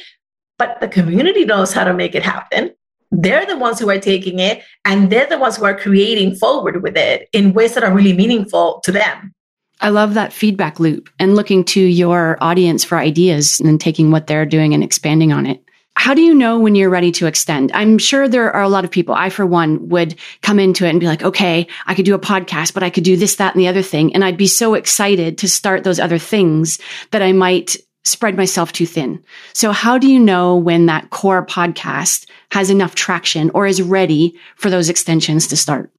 But 0.58 0.80
the 0.80 0.88
community 0.88 1.46
knows 1.46 1.74
how 1.74 1.84
to 1.84 1.94
make 1.94 2.16
it 2.16 2.24
happen. 2.24 2.74
They're 3.12 3.46
the 3.46 3.58
ones 3.58 3.80
who 3.80 3.90
are 3.90 4.00
taking 4.00 4.40
it 4.40 4.64
and 4.84 5.12
they're 5.12 5.28
the 5.28 5.38
ones 5.38 5.58
who 5.58 5.66
are 5.66 5.78
creating 5.78 6.36
forward 6.36 6.84
with 6.84 6.98
it 6.98 7.30
in 7.32 7.54
ways 7.54 7.74
that 7.76 7.84
are 7.84 7.94
really 7.94 8.14
meaningful 8.14 8.82
to 8.84 8.92
them. 8.92 9.34
I 9.80 9.90
love 9.90 10.16
that 10.16 10.34
feedback 10.34 10.80
loop 10.80 11.10
and 11.20 11.36
looking 11.36 11.64
to 11.66 11.80
your 11.80 12.38
audience 12.42 12.84
for 12.84 12.98
ideas 12.98 13.60
and 13.60 13.80
taking 13.80 14.12
what 14.12 14.28
they're 14.28 14.46
doing 14.46 14.74
and 14.74 14.84
expanding 14.84 15.32
on 15.32 15.46
it. 15.46 15.64
How 15.98 16.14
do 16.14 16.22
you 16.22 16.36
know 16.36 16.60
when 16.60 16.76
you're 16.76 16.92
ready 16.92 17.12
to 17.14 17.26
extend? 17.26 17.72
I'm 17.74 17.98
sure 17.98 18.28
there 18.28 18.56
are 18.56 18.62
a 18.62 18.70
lot 18.70 18.86
of 18.86 18.92
people. 18.92 19.16
I, 19.16 19.30
for 19.30 19.48
one, 19.48 19.90
would 19.90 20.16
come 20.44 20.60
into 20.60 20.86
it 20.86 20.92
and 20.92 21.00
be 21.00 21.08
like, 21.08 21.24
okay, 21.24 21.68
I 21.88 21.96
could 21.96 22.06
do 22.06 22.14
a 22.14 22.20
podcast, 22.20 22.76
but 22.76 22.84
I 22.84 22.92
could 22.92 23.04
do 23.04 23.18
this, 23.18 23.38
that, 23.38 23.56
and 23.56 23.60
the 23.60 23.68
other 23.68 23.82
thing. 23.82 24.14
And 24.14 24.24
I'd 24.24 24.38
be 24.38 24.48
so 24.48 24.76
excited 24.76 25.40
to 25.40 25.50
start 25.50 25.84
those 25.84 26.00
other 26.00 26.20
things 26.20 26.78
that 27.12 27.24
I 27.24 27.32
might 27.32 27.78
spread 28.06 28.38
myself 28.38 28.72
too 28.72 28.86
thin. 28.86 29.22
So 29.54 29.72
how 29.72 29.98
do 29.98 30.08
you 30.08 30.20
know 30.20 30.56
when 30.56 30.86
that 30.86 31.10
core 31.10 31.46
podcast 31.46 32.30
has 32.52 32.70
enough 32.70 32.94
traction 32.94 33.50
or 33.56 33.66
is 33.66 33.82
ready 33.82 34.38
for 34.56 34.70
those 34.70 34.90
extensions 34.90 35.48
to 35.48 35.58
start? 35.58 35.92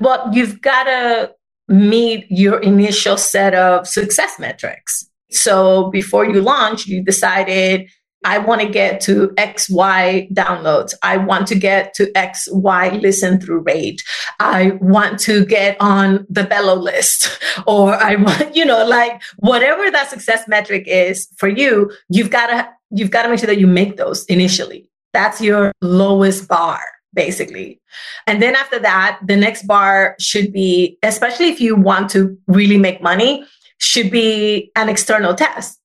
Well, 0.00 0.30
you've 0.32 0.62
got 0.62 0.84
to 0.84 1.34
meet 1.68 2.26
your 2.30 2.58
initial 2.60 3.18
set 3.18 3.54
of 3.54 3.86
success 3.86 4.38
metrics. 4.38 5.08
So 5.30 5.90
before 5.90 6.24
you 6.24 6.40
launch, 6.40 6.86
you 6.86 7.04
decided 7.04 7.88
I 8.24 8.38
want 8.38 8.60
to 8.60 8.68
get 8.68 9.00
to 9.02 9.28
XY 9.36 10.32
downloads. 10.32 10.94
I 11.02 11.16
want 11.16 11.46
to 11.48 11.54
get 11.54 11.94
to 11.94 12.10
XY 12.12 13.00
listen 13.00 13.40
through 13.40 13.60
rate. 13.60 14.02
I 14.40 14.78
want 14.80 15.18
to 15.20 15.44
get 15.44 15.76
on 15.80 16.26
the 16.28 16.44
bellow 16.44 16.76
list 16.76 17.38
or 17.66 17.94
I 17.94 18.16
want, 18.16 18.54
you 18.54 18.64
know, 18.64 18.86
like 18.86 19.20
whatever 19.36 19.90
that 19.90 20.10
success 20.10 20.46
metric 20.48 20.84
is 20.86 21.28
for 21.36 21.48
you, 21.48 21.90
you've 22.08 22.30
got 22.30 22.46
to, 22.48 22.68
you've 22.90 23.10
got 23.10 23.22
to 23.22 23.28
make 23.28 23.40
sure 23.40 23.46
that 23.48 23.58
you 23.58 23.66
make 23.66 23.96
those 23.96 24.24
initially. 24.26 24.88
That's 25.12 25.40
your 25.40 25.72
lowest 25.80 26.48
bar 26.48 26.80
basically. 27.14 27.78
And 28.26 28.40
then 28.40 28.56
after 28.56 28.78
that, 28.78 29.20
the 29.26 29.36
next 29.36 29.66
bar 29.66 30.16
should 30.18 30.50
be, 30.50 30.96
especially 31.02 31.48
if 31.48 31.60
you 31.60 31.76
want 31.76 32.08
to 32.12 32.38
really 32.46 32.78
make 32.78 33.02
money, 33.02 33.44
should 33.78 34.10
be 34.10 34.70
an 34.76 34.88
external 34.88 35.34
test. 35.34 35.78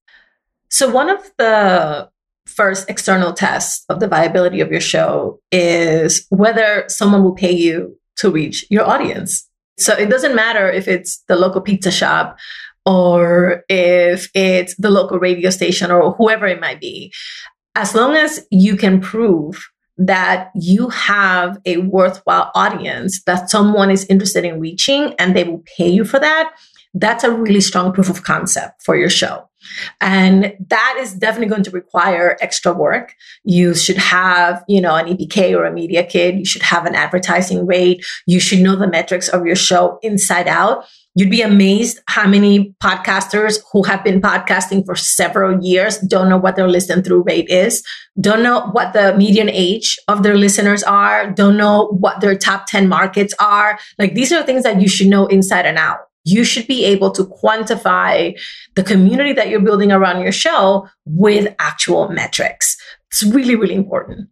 So 0.70 0.90
one 0.90 1.10
of 1.10 1.20
the 1.38 2.10
first 2.48 2.90
external 2.90 3.34
test 3.34 3.86
of 3.90 4.00
the 4.00 4.08
viability 4.08 4.62
of 4.62 4.72
your 4.72 4.82
show 4.82 5.40
is 5.52 6.26
whether 6.30 6.86
someone 6.88 7.24
will 7.24 7.36
pay 7.36 7.52
you 7.52 7.98
to 8.18 8.32
reach 8.32 8.66
your 8.70 8.86
audience. 8.86 9.48
So 9.78 9.94
it 9.94 10.10
doesn't 10.10 10.36
matter 10.36 10.70
if 10.70 10.88
it's 10.88 11.24
the 11.28 11.36
local 11.36 11.62
pizza 11.62 11.92
shop 11.92 12.38
or 12.86 13.64
if 13.70 14.30
it's 14.34 14.76
the 14.78 14.90
local 14.90 15.20
radio 15.20 15.50
station 15.50 15.92
or 15.92 16.14
whoever 16.14 16.48
it 16.48 16.60
might 16.60 16.82
be. 16.82 17.14
As 17.76 17.94
long 17.94 18.16
as 18.16 18.46
you 18.50 18.76
can 18.76 19.02
prove 19.02 19.68
that 19.98 20.52
you 20.56 20.90
have 20.90 21.60
a 21.66 21.78
worthwhile 21.78 22.52
audience 22.56 23.22
that 23.24 23.50
someone 23.50 23.92
is 23.92 24.06
interested 24.06 24.46
in 24.46 24.60
reaching 24.60 25.14
and 25.20 25.36
they 25.36 25.44
will 25.44 25.64
pay 25.78 25.90
you 25.90 26.06
for 26.06 26.20
that, 26.20 26.54
that's 26.94 27.24
a 27.24 27.32
really 27.32 27.62
strong 27.62 27.94
proof 27.94 28.10
of 28.10 28.24
concept 28.24 28.84
for 28.84 28.96
your 28.96 29.10
show. 29.10 29.48
And 30.02 30.54
that 30.70 30.98
is 31.00 31.14
definitely 31.14 31.50
going 31.50 31.64
to 31.64 31.72
require 31.72 32.38
extra 32.42 32.74
work. 32.74 33.14
You 33.44 33.76
should 33.76 33.98
have, 33.98 34.64
you 34.68 34.82
know, 34.82 34.96
an 34.96 35.08
EPK 35.08 35.56
or 35.58 35.66
a 35.66 35.74
media 35.74 36.04
kit. 36.04 36.36
You 36.36 36.46
should 36.46 36.62
have 36.62 36.86
an 36.86 36.96
advertising 36.96 37.66
rate. 37.66 38.06
You 38.26 38.40
should 38.40 38.60
know 38.60 38.76
the 38.76 38.88
metrics 38.88 39.28
of 39.28 39.46
your 39.46 39.56
show 39.56 40.00
inside 40.02 40.48
out. 40.48 40.86
You'd 41.16 41.32
be 41.32 41.42
amazed 41.42 42.00
how 42.08 42.28
many 42.28 42.76
podcasters 42.82 43.60
who 43.72 43.82
have 43.84 44.04
been 44.04 44.22
podcasting 44.22 44.86
for 44.86 44.96
several 44.96 45.60
years 45.64 45.98
don't 45.98 46.30
know 46.30 46.38
what 46.38 46.56
their 46.56 46.68
listen 46.68 47.02
through 47.02 47.24
rate 47.24 47.50
is, 47.50 47.84
don't 48.22 48.44
know 48.44 48.68
what 48.68 48.94
the 48.94 49.18
median 49.18 49.50
age 49.50 49.98
of 50.08 50.22
their 50.22 50.38
listeners 50.38 50.84
are, 50.84 51.32
don't 51.32 51.58
know 51.58 51.88
what 51.88 52.22
their 52.22 52.38
top 52.38 52.68
10 52.68 52.88
markets 52.88 53.34
are. 53.40 53.80
Like 53.98 54.14
these 54.14 54.32
are 54.32 54.44
things 54.44 54.62
that 54.62 54.80
you 54.80 54.88
should 54.88 55.08
know 55.08 55.26
inside 55.26 55.66
and 55.66 55.80
out 55.80 56.02
you 56.28 56.44
should 56.44 56.68
be 56.68 56.84
able 56.86 57.12
to 57.12 57.24
quantify 57.24 58.38
the 58.76 58.84
community 58.84 59.34
that 59.34 59.50
you're 59.50 59.62
building 59.62 59.92
around 59.92 60.22
your 60.22 60.32
show 60.32 60.88
with 61.06 61.54
actual 61.60 62.10
metrics. 62.10 62.78
It's 63.10 63.24
really, 63.24 63.56
really 63.56 63.76
important. 63.76 64.30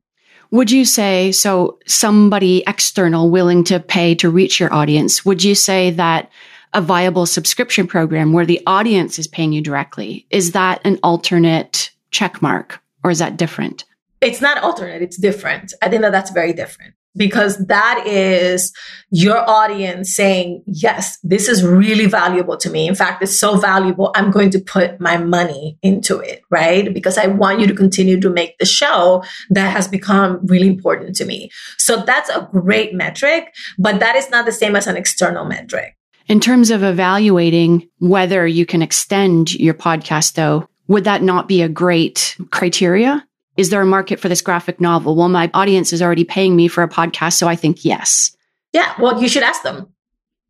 Would 0.51 0.71
you 0.71 0.85
say, 0.85 1.31
so 1.31 1.79
somebody 1.87 2.63
external 2.67 3.29
willing 3.29 3.63
to 3.65 3.79
pay 3.79 4.13
to 4.15 4.29
reach 4.29 4.59
your 4.59 4.73
audience, 4.73 5.25
would 5.25 5.43
you 5.43 5.55
say 5.55 5.89
that 5.91 6.29
a 6.73 6.81
viable 6.81 7.25
subscription 7.25 7.87
program 7.87 8.33
where 8.33 8.45
the 8.45 8.61
audience 8.67 9.17
is 9.17 9.27
paying 9.27 9.53
you 9.53 9.61
directly, 9.61 10.27
is 10.29 10.51
that 10.51 10.81
an 10.83 10.99
alternate 11.01 11.91
check 12.11 12.41
mark 12.41 12.81
or 13.03 13.11
is 13.11 13.19
that 13.19 13.37
different? 13.37 13.85
It's 14.21 14.41
not 14.41 14.57
alternate, 14.57 15.01
it's 15.01 15.17
different. 15.17 15.73
I 15.81 15.89
think 15.89 16.01
that 16.01 16.11
that's 16.11 16.31
very 16.31 16.51
different 16.51 16.93
because 17.15 17.57
that 17.67 18.03
is 18.05 18.73
your 19.09 19.37
audience 19.49 20.15
saying, 20.15 20.63
yes, 20.65 21.17
this 21.23 21.47
is 21.47 21.63
really 21.63 22.05
valuable 22.05 22.57
to 22.57 22.69
me. 22.69 22.87
In 22.87 22.95
fact, 22.95 23.23
it's 23.23 23.39
so 23.39 23.57
valuable. 23.57 24.11
I'm 24.15 24.31
going 24.31 24.49
to 24.51 24.59
put 24.59 24.99
my 24.99 25.17
money 25.17 25.77
into 25.81 26.19
it, 26.19 26.41
right? 26.49 26.93
Because 26.93 27.17
I 27.17 27.27
want 27.27 27.59
you 27.59 27.67
to 27.67 27.73
continue 27.73 28.19
to 28.19 28.29
make 28.29 28.57
the 28.57 28.65
show 28.65 29.23
that 29.49 29.71
has 29.71 29.87
become 29.87 30.45
really 30.45 30.67
important 30.67 31.15
to 31.17 31.25
me. 31.25 31.49
So 31.77 32.03
that's 32.05 32.29
a 32.29 32.47
great 32.51 32.93
metric, 32.93 33.53
but 33.77 33.99
that 33.99 34.15
is 34.15 34.29
not 34.29 34.45
the 34.45 34.51
same 34.51 34.75
as 34.75 34.87
an 34.87 34.97
external 34.97 35.45
metric. 35.45 35.95
In 36.27 36.39
terms 36.39 36.71
of 36.71 36.83
evaluating 36.83 37.87
whether 37.99 38.47
you 38.47 38.65
can 38.65 38.81
extend 38.81 39.53
your 39.53 39.75
podcast 39.75 40.33
though, 40.33 40.67
would 40.87 41.03
that 41.03 41.21
not 41.21 41.47
be 41.47 41.61
a 41.61 41.69
great 41.69 42.35
criteria? 42.51 43.25
Is 43.57 43.69
there 43.69 43.81
a 43.81 43.85
market 43.85 44.19
for 44.19 44.29
this 44.29 44.41
graphic 44.41 44.81
novel? 44.81 45.15
Well, 45.15 45.29
my 45.29 45.49
audience 45.53 45.93
is 45.93 46.01
already 46.01 46.23
paying 46.23 46.55
me 46.55 46.67
for 46.67 46.83
a 46.83 46.89
podcast, 46.89 47.33
so 47.33 47.47
I 47.47 47.55
think 47.55 47.85
yes. 47.85 48.35
Yeah, 48.73 48.93
well, 48.99 49.21
you 49.21 49.29
should 49.29 49.43
ask 49.43 49.63
them. 49.63 49.87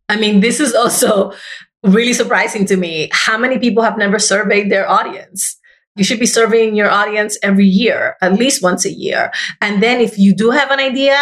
I 0.10 0.18
mean, 0.18 0.40
this 0.40 0.60
is 0.60 0.74
also 0.74 1.34
really 1.84 2.14
surprising 2.14 2.66
to 2.66 2.78
me. 2.78 3.10
How 3.12 3.38
many 3.38 3.60
people 3.60 3.84
have 3.84 3.98
never 3.98 4.18
surveyed 4.18 4.72
their 4.72 4.90
audience? 4.90 5.58
You 5.96 6.04
should 6.04 6.20
be 6.20 6.26
surveying 6.26 6.76
your 6.76 6.90
audience 6.90 7.38
every 7.42 7.68
year, 7.68 8.18
at 8.22 8.34
least 8.34 8.62
once 8.62 8.86
a 8.86 8.92
year. 8.92 9.32
And 9.62 9.82
then 9.82 10.02
if 10.02 10.18
you 10.18 10.36
do 10.36 10.50
have 10.50 10.72
an 10.72 10.80
idea, 10.80 11.18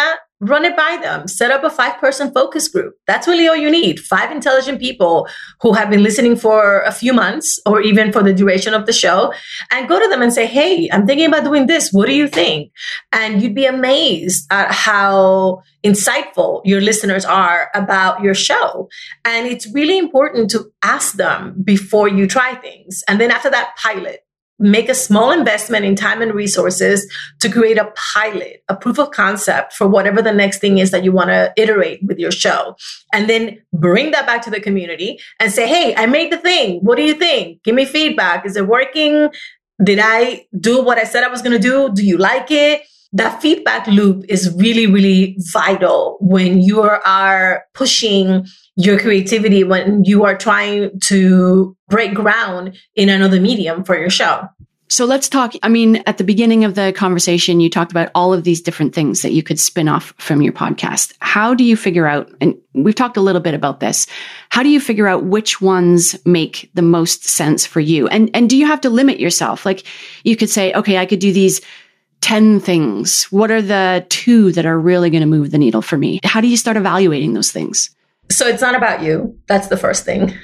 run 0.48 0.64
it 0.64 0.76
by 0.76 0.98
them. 1.02 1.26
Set 1.28 1.50
up 1.50 1.64
a 1.64 1.70
five 1.70 1.98
person 1.98 2.32
focus 2.32 2.68
group. 2.68 2.94
That's 3.06 3.26
really 3.26 3.48
all 3.48 3.56
you 3.56 3.70
need. 3.70 4.00
Five 4.00 4.30
intelligent 4.30 4.80
people 4.80 5.28
who 5.60 5.72
have 5.72 5.90
been 5.90 6.02
listening 6.02 6.36
for 6.36 6.80
a 6.82 6.92
few 6.92 7.12
months 7.12 7.60
or 7.66 7.80
even 7.80 8.12
for 8.12 8.22
the 8.22 8.32
duration 8.32 8.74
of 8.74 8.86
the 8.86 8.92
show 8.92 9.32
and 9.70 9.88
go 9.88 10.00
to 10.00 10.08
them 10.08 10.22
and 10.22 10.32
say, 10.32 10.46
Hey, 10.46 10.88
I'm 10.92 11.06
thinking 11.06 11.26
about 11.26 11.44
doing 11.44 11.66
this. 11.66 11.92
What 11.92 12.06
do 12.06 12.14
you 12.14 12.28
think? 12.28 12.72
And 13.12 13.42
you'd 13.42 13.54
be 13.54 13.66
amazed 13.66 14.46
at 14.50 14.70
how 14.72 15.62
insightful 15.84 16.62
your 16.64 16.80
listeners 16.80 17.24
are 17.24 17.70
about 17.74 18.22
your 18.22 18.34
show. 18.34 18.88
And 19.24 19.46
it's 19.46 19.72
really 19.74 19.98
important 19.98 20.50
to 20.50 20.72
ask 20.82 21.14
them 21.14 21.54
before 21.62 22.08
you 22.08 22.26
try 22.26 22.54
things. 22.54 23.04
And 23.06 23.20
then 23.20 23.30
after 23.30 23.50
that, 23.50 23.76
pilot 23.76 24.23
make 24.58 24.88
a 24.88 24.94
small 24.94 25.32
investment 25.32 25.84
in 25.84 25.96
time 25.96 26.22
and 26.22 26.32
resources 26.32 27.10
to 27.40 27.50
create 27.50 27.78
a 27.78 27.92
pilot, 27.96 28.62
a 28.68 28.76
proof 28.76 28.98
of 28.98 29.10
concept 29.10 29.72
for 29.72 29.88
whatever 29.88 30.22
the 30.22 30.32
next 30.32 30.58
thing 30.58 30.78
is 30.78 30.90
that 30.90 31.04
you 31.04 31.12
want 31.12 31.30
to 31.30 31.52
iterate 31.56 32.00
with 32.04 32.18
your 32.18 32.30
show. 32.30 32.76
And 33.12 33.28
then 33.28 33.60
bring 33.72 34.12
that 34.12 34.26
back 34.26 34.42
to 34.42 34.50
the 34.50 34.60
community 34.60 35.18
and 35.40 35.52
say, 35.52 35.66
Hey, 35.66 35.94
I 35.96 36.06
made 36.06 36.32
the 36.32 36.38
thing. 36.38 36.80
What 36.80 36.96
do 36.96 37.02
you 37.02 37.14
think? 37.14 37.62
Give 37.64 37.74
me 37.74 37.84
feedback. 37.84 38.46
Is 38.46 38.56
it 38.56 38.68
working? 38.68 39.30
Did 39.82 39.98
I 40.00 40.46
do 40.58 40.82
what 40.82 40.98
I 40.98 41.04
said 41.04 41.24
I 41.24 41.28
was 41.28 41.42
going 41.42 41.60
to 41.60 41.68
do? 41.68 41.92
Do 41.92 42.04
you 42.04 42.16
like 42.16 42.50
it? 42.50 42.82
that 43.14 43.40
feedback 43.40 43.86
loop 43.86 44.24
is 44.28 44.52
really, 44.56 44.88
really 44.88 45.36
vital 45.52 46.18
when 46.20 46.60
you 46.60 46.80
are 46.82 47.64
pushing 47.72 48.44
your 48.76 48.98
creativity, 48.98 49.64
when 49.64 50.04
you 50.04 50.24
are 50.24 50.36
trying 50.36 50.98
to 51.04 51.76
break 51.88 52.14
ground 52.14 52.76
in 52.96 53.08
another 53.08 53.40
medium 53.40 53.84
for 53.84 53.98
your 53.98 54.10
show. 54.10 54.48
So 54.88 55.06
let's 55.06 55.28
talk. 55.28 55.54
I 55.62 55.68
mean, 55.68 56.02
at 56.06 56.18
the 56.18 56.24
beginning 56.24 56.64
of 56.64 56.74
the 56.74 56.92
conversation, 56.94 57.58
you 57.58 57.70
talked 57.70 57.90
about 57.90 58.10
all 58.14 58.34
of 58.34 58.44
these 58.44 58.60
different 58.60 58.94
things 58.94 59.22
that 59.22 59.32
you 59.32 59.42
could 59.42 59.58
spin 59.58 59.88
off 59.88 60.12
from 60.18 60.42
your 60.42 60.52
podcast. 60.52 61.14
How 61.20 61.54
do 61.54 61.64
you 61.64 61.76
figure 61.76 62.06
out, 62.06 62.30
and 62.40 62.54
we've 62.74 62.94
talked 62.94 63.16
a 63.16 63.22
little 63.22 63.40
bit 63.40 63.54
about 63.54 63.80
this, 63.80 64.06
how 64.50 64.62
do 64.62 64.68
you 64.68 64.80
figure 64.80 65.08
out 65.08 65.24
which 65.24 65.60
ones 65.60 66.14
make 66.26 66.70
the 66.74 66.82
most 66.82 67.24
sense 67.24 67.64
for 67.64 67.80
you? 67.80 68.06
And, 68.08 68.30
and 68.34 68.48
do 68.48 68.56
you 68.56 68.66
have 68.66 68.80
to 68.82 68.90
limit 68.90 69.18
yourself? 69.18 69.64
Like 69.64 69.84
you 70.22 70.36
could 70.36 70.50
say, 70.50 70.72
okay, 70.74 70.98
I 70.98 71.06
could 71.06 71.18
do 71.18 71.32
these 71.32 71.60
10 72.20 72.60
things. 72.60 73.24
What 73.24 73.50
are 73.50 73.62
the 73.62 74.06
two 74.10 74.52
that 74.52 74.66
are 74.66 74.78
really 74.78 75.10
going 75.10 75.22
to 75.22 75.26
move 75.26 75.50
the 75.50 75.58
needle 75.58 75.82
for 75.82 75.96
me? 75.96 76.20
How 76.24 76.40
do 76.40 76.46
you 76.46 76.56
start 76.56 76.76
evaluating 76.76 77.32
those 77.32 77.50
things? 77.50 77.90
So 78.34 78.48
it's 78.48 78.60
not 78.60 78.74
about 78.74 79.00
you. 79.02 79.38
That's 79.46 79.68
the 79.68 79.76
first 79.76 80.04
thing. 80.04 80.34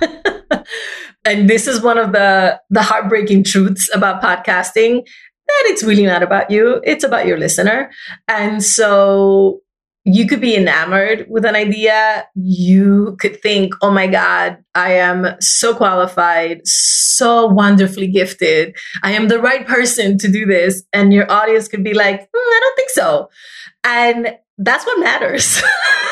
and 1.24 1.48
this 1.48 1.66
is 1.66 1.80
one 1.80 1.96
of 1.96 2.12
the 2.12 2.60
the 2.68 2.82
heartbreaking 2.82 3.44
truths 3.44 3.88
about 3.94 4.22
podcasting 4.22 5.02
that 5.46 5.64
it's 5.66 5.82
really 5.82 6.04
not 6.04 6.22
about 6.22 6.50
you. 6.50 6.82
It's 6.84 7.04
about 7.04 7.26
your 7.26 7.38
listener. 7.38 7.90
And 8.28 8.62
so 8.62 9.60
you 10.04 10.26
could 10.26 10.42
be 10.42 10.54
enamored 10.54 11.26
with 11.30 11.46
an 11.46 11.56
idea. 11.56 12.26
You 12.34 13.16
could 13.18 13.40
think 13.40 13.72
oh 13.80 13.90
my 13.90 14.06
god 14.06 14.58
i 14.74 14.92
am 14.92 15.26
so 15.40 15.74
qualified 15.74 16.60
so 16.64 17.46
wonderfully 17.46 18.08
gifted. 18.08 18.76
I 19.02 19.12
am 19.12 19.28
the 19.28 19.40
right 19.40 19.66
person 19.66 20.18
to 20.18 20.30
do 20.30 20.44
this. 20.44 20.84
And 20.92 21.14
your 21.14 21.30
audience 21.32 21.66
could 21.66 21.82
be 21.82 21.94
like 21.94 22.20
mm, 22.20 22.26
i 22.34 22.60
don't 22.62 22.76
think 22.76 22.90
so. 22.90 23.30
And 23.84 24.36
that's 24.58 24.84
what 24.84 25.00
matters 25.00 25.62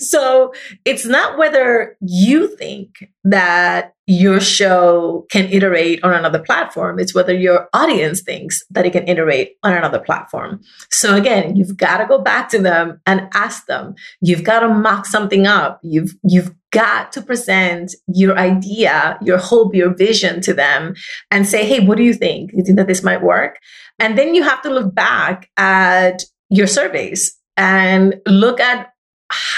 so 0.00 0.52
it's 0.84 1.04
not 1.04 1.38
whether 1.38 1.96
you 2.00 2.56
think 2.56 3.08
that 3.24 3.94
your 4.06 4.40
show 4.40 5.26
can 5.30 5.44
iterate 5.52 6.02
on 6.02 6.12
another 6.12 6.40
platform. 6.40 6.98
It's 6.98 7.14
whether 7.14 7.32
your 7.32 7.68
audience 7.72 8.22
thinks 8.22 8.60
that 8.70 8.84
it 8.84 8.92
can 8.92 9.06
iterate 9.06 9.52
on 9.62 9.72
another 9.72 10.00
platform. 10.00 10.62
So 10.90 11.14
again, 11.14 11.54
you've 11.54 11.76
got 11.76 11.98
to 11.98 12.06
go 12.06 12.18
back 12.18 12.48
to 12.48 12.58
them 12.58 13.00
and 13.06 13.28
ask 13.34 13.66
them. 13.66 13.94
You've 14.20 14.42
got 14.42 14.60
to 14.60 14.68
mock 14.68 15.06
something 15.06 15.46
up. 15.46 15.78
You've, 15.84 16.12
you've 16.24 16.52
got 16.72 17.12
to 17.12 17.22
present 17.22 17.94
your 18.08 18.36
idea, 18.36 19.18
your 19.22 19.38
hope, 19.38 19.74
your 19.74 19.94
vision 19.94 20.40
to 20.40 20.54
them 20.54 20.94
and 21.30 21.46
say, 21.46 21.64
Hey, 21.64 21.78
what 21.78 21.96
do 21.96 22.02
you 22.02 22.14
think? 22.14 22.50
You 22.52 22.64
think 22.64 22.78
that 22.78 22.88
this 22.88 23.04
might 23.04 23.22
work? 23.22 23.58
And 24.00 24.18
then 24.18 24.34
you 24.34 24.42
have 24.42 24.62
to 24.62 24.70
look 24.70 24.92
back 24.94 25.48
at 25.56 26.24
your 26.48 26.66
surveys 26.66 27.36
and 27.56 28.16
look 28.26 28.58
at 28.58 28.90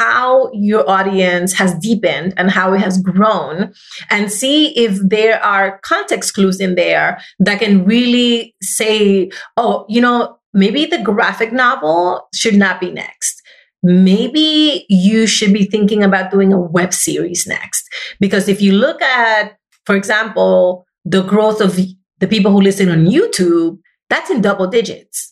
how 0.02 0.50
your 0.52 0.88
audience 0.90 1.52
has 1.52 1.74
deepened 1.78 2.34
and 2.36 2.50
how 2.50 2.74
it 2.74 2.80
has 2.80 3.00
grown 3.00 3.72
and 4.10 4.32
see 4.32 4.76
if 4.76 4.98
there 5.08 5.42
are 5.44 5.78
context 5.84 6.34
clues 6.34 6.58
in 6.60 6.74
there 6.74 7.20
that 7.38 7.60
can 7.60 7.84
really 7.84 8.54
say, 8.62 9.30
oh, 9.56 9.86
you 9.88 10.00
know, 10.00 10.36
maybe 10.52 10.86
the 10.86 11.00
graphic 11.02 11.52
novel 11.52 12.28
should 12.34 12.56
not 12.56 12.80
be 12.80 12.90
next. 12.90 13.40
Maybe 13.84 14.86
you 14.88 15.26
should 15.26 15.52
be 15.52 15.64
thinking 15.64 16.02
about 16.02 16.30
doing 16.30 16.52
a 16.52 16.60
web 16.60 16.92
series 16.92 17.46
next. 17.46 17.84
Because 18.18 18.48
if 18.48 18.60
you 18.60 18.72
look 18.72 19.00
at, 19.02 19.56
for 19.86 19.94
example, 19.94 20.84
the 21.04 21.22
growth 21.22 21.60
of 21.60 21.76
the 21.76 22.26
people 22.28 22.50
who 22.50 22.60
listen 22.60 22.88
on 22.88 23.06
YouTube, 23.06 23.78
that's 24.10 24.30
in 24.30 24.40
double 24.40 24.66
digits. 24.66 25.31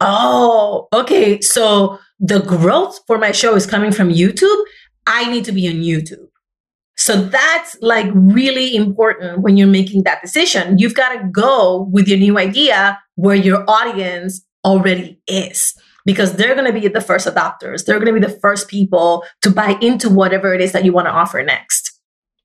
Oh, 0.00 0.88
okay. 0.92 1.40
So 1.40 1.98
the 2.20 2.40
growth 2.40 3.00
for 3.06 3.18
my 3.18 3.32
show 3.32 3.54
is 3.54 3.66
coming 3.66 3.92
from 3.92 4.10
YouTube, 4.10 4.62
I 5.06 5.30
need 5.30 5.44
to 5.46 5.52
be 5.52 5.68
on 5.68 5.74
YouTube. 5.74 6.28
So 6.96 7.24
that's 7.24 7.76
like 7.80 8.10
really 8.12 8.74
important 8.74 9.40
when 9.42 9.56
you're 9.56 9.68
making 9.68 10.02
that 10.02 10.20
decision. 10.20 10.78
You've 10.78 10.94
got 10.94 11.10
to 11.10 11.28
go 11.30 11.88
with 11.92 12.08
your 12.08 12.18
new 12.18 12.38
idea 12.38 13.00
where 13.14 13.36
your 13.36 13.64
audience 13.68 14.44
already 14.64 15.20
is 15.28 15.74
because 16.04 16.34
they're 16.34 16.54
going 16.54 16.72
to 16.72 16.78
be 16.78 16.88
the 16.88 17.00
first 17.00 17.28
adopters. 17.28 17.84
They're 17.84 18.00
going 18.00 18.12
to 18.12 18.20
be 18.20 18.26
the 18.26 18.40
first 18.40 18.68
people 18.68 19.24
to 19.42 19.50
buy 19.50 19.78
into 19.80 20.08
whatever 20.08 20.52
it 20.52 20.60
is 20.60 20.72
that 20.72 20.84
you 20.84 20.92
want 20.92 21.06
to 21.06 21.12
offer 21.12 21.42
next. 21.42 22.00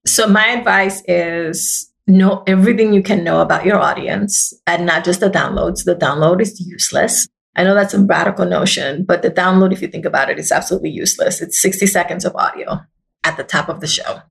So 0.06 0.28
my 0.28 0.48
advice 0.50 1.02
is 1.08 1.90
know 2.06 2.44
everything 2.46 2.94
you 2.94 3.02
can 3.02 3.24
know 3.24 3.42
about 3.42 3.66
your 3.66 3.80
audience 3.80 4.54
and 4.68 4.86
not 4.86 5.04
just 5.04 5.20
the 5.20 5.30
downloads. 5.30 5.86
The 5.86 5.96
download 5.96 6.42
is 6.42 6.60
useless. 6.60 7.28
I 7.56 7.64
know 7.64 7.76
that's 7.76 7.94
a 7.94 8.04
radical 8.04 8.46
notion, 8.46 9.06
but 9.06 9.22
the 9.22 9.30
download, 9.30 9.72
if 9.72 9.82
you 9.82 9.88
think 9.88 10.06
about 10.06 10.30
it, 10.30 10.40
is 10.40 10.52
absolutely 10.52 10.90
useless. 10.90 11.42
It's 11.42 11.62
60 11.62 11.86
seconds 11.86 12.26
of 12.26 12.36
audio 12.36 12.82
at 13.24 13.38
the 13.38 13.44
top 13.44 13.70
of 13.70 13.80
the 13.80 13.88
show. 13.88 14.22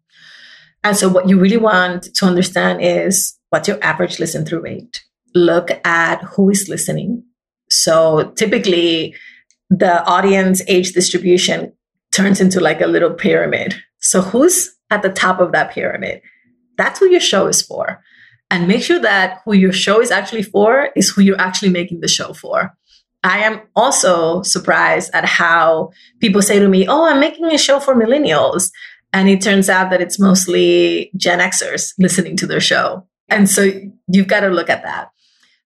And 0.84 0.96
so, 0.96 1.08
what 1.08 1.28
you 1.28 1.38
really 1.38 1.56
want 1.56 2.14
to 2.14 2.26
understand 2.26 2.80
is 2.82 3.38
what's 3.50 3.68
your 3.68 3.78
average 3.82 4.18
listen 4.18 4.44
through 4.44 4.62
rate? 4.62 5.02
Look 5.34 5.70
at 5.86 6.22
who 6.22 6.50
is 6.50 6.68
listening. 6.68 7.24
So, 7.70 8.32
typically, 8.34 9.14
the 9.70 10.04
audience 10.04 10.60
age 10.66 10.92
distribution 10.92 11.72
turns 12.10 12.40
into 12.40 12.60
like 12.60 12.80
a 12.80 12.86
little 12.86 13.12
pyramid. 13.12 13.76
So, 14.00 14.20
who's 14.20 14.74
at 14.90 15.02
the 15.02 15.12
top 15.12 15.40
of 15.40 15.52
that 15.52 15.70
pyramid? 15.70 16.20
That's 16.76 16.98
who 16.98 17.08
your 17.08 17.20
show 17.20 17.46
is 17.46 17.62
for. 17.62 18.02
And 18.50 18.68
make 18.68 18.82
sure 18.82 18.98
that 18.98 19.40
who 19.44 19.54
your 19.54 19.72
show 19.72 20.00
is 20.00 20.10
actually 20.10 20.42
for 20.42 20.90
is 20.96 21.08
who 21.10 21.22
you're 21.22 21.40
actually 21.40 21.70
making 21.70 22.00
the 22.00 22.08
show 22.08 22.34
for. 22.34 22.76
I 23.24 23.38
am 23.40 23.60
also 23.76 24.42
surprised 24.42 25.10
at 25.14 25.24
how 25.24 25.90
people 26.20 26.42
say 26.42 26.58
to 26.58 26.68
me, 26.68 26.86
Oh, 26.88 27.06
I'm 27.06 27.20
making 27.20 27.46
a 27.46 27.58
show 27.58 27.78
for 27.80 27.94
millennials. 27.94 28.70
And 29.12 29.28
it 29.28 29.42
turns 29.42 29.68
out 29.68 29.90
that 29.90 30.00
it's 30.00 30.18
mostly 30.18 31.10
Gen 31.16 31.38
Xers 31.38 31.92
listening 31.98 32.36
to 32.38 32.46
their 32.46 32.60
show. 32.60 33.06
And 33.28 33.48
so 33.48 33.70
you've 34.08 34.26
got 34.26 34.40
to 34.40 34.48
look 34.48 34.70
at 34.70 34.82
that. 34.82 35.10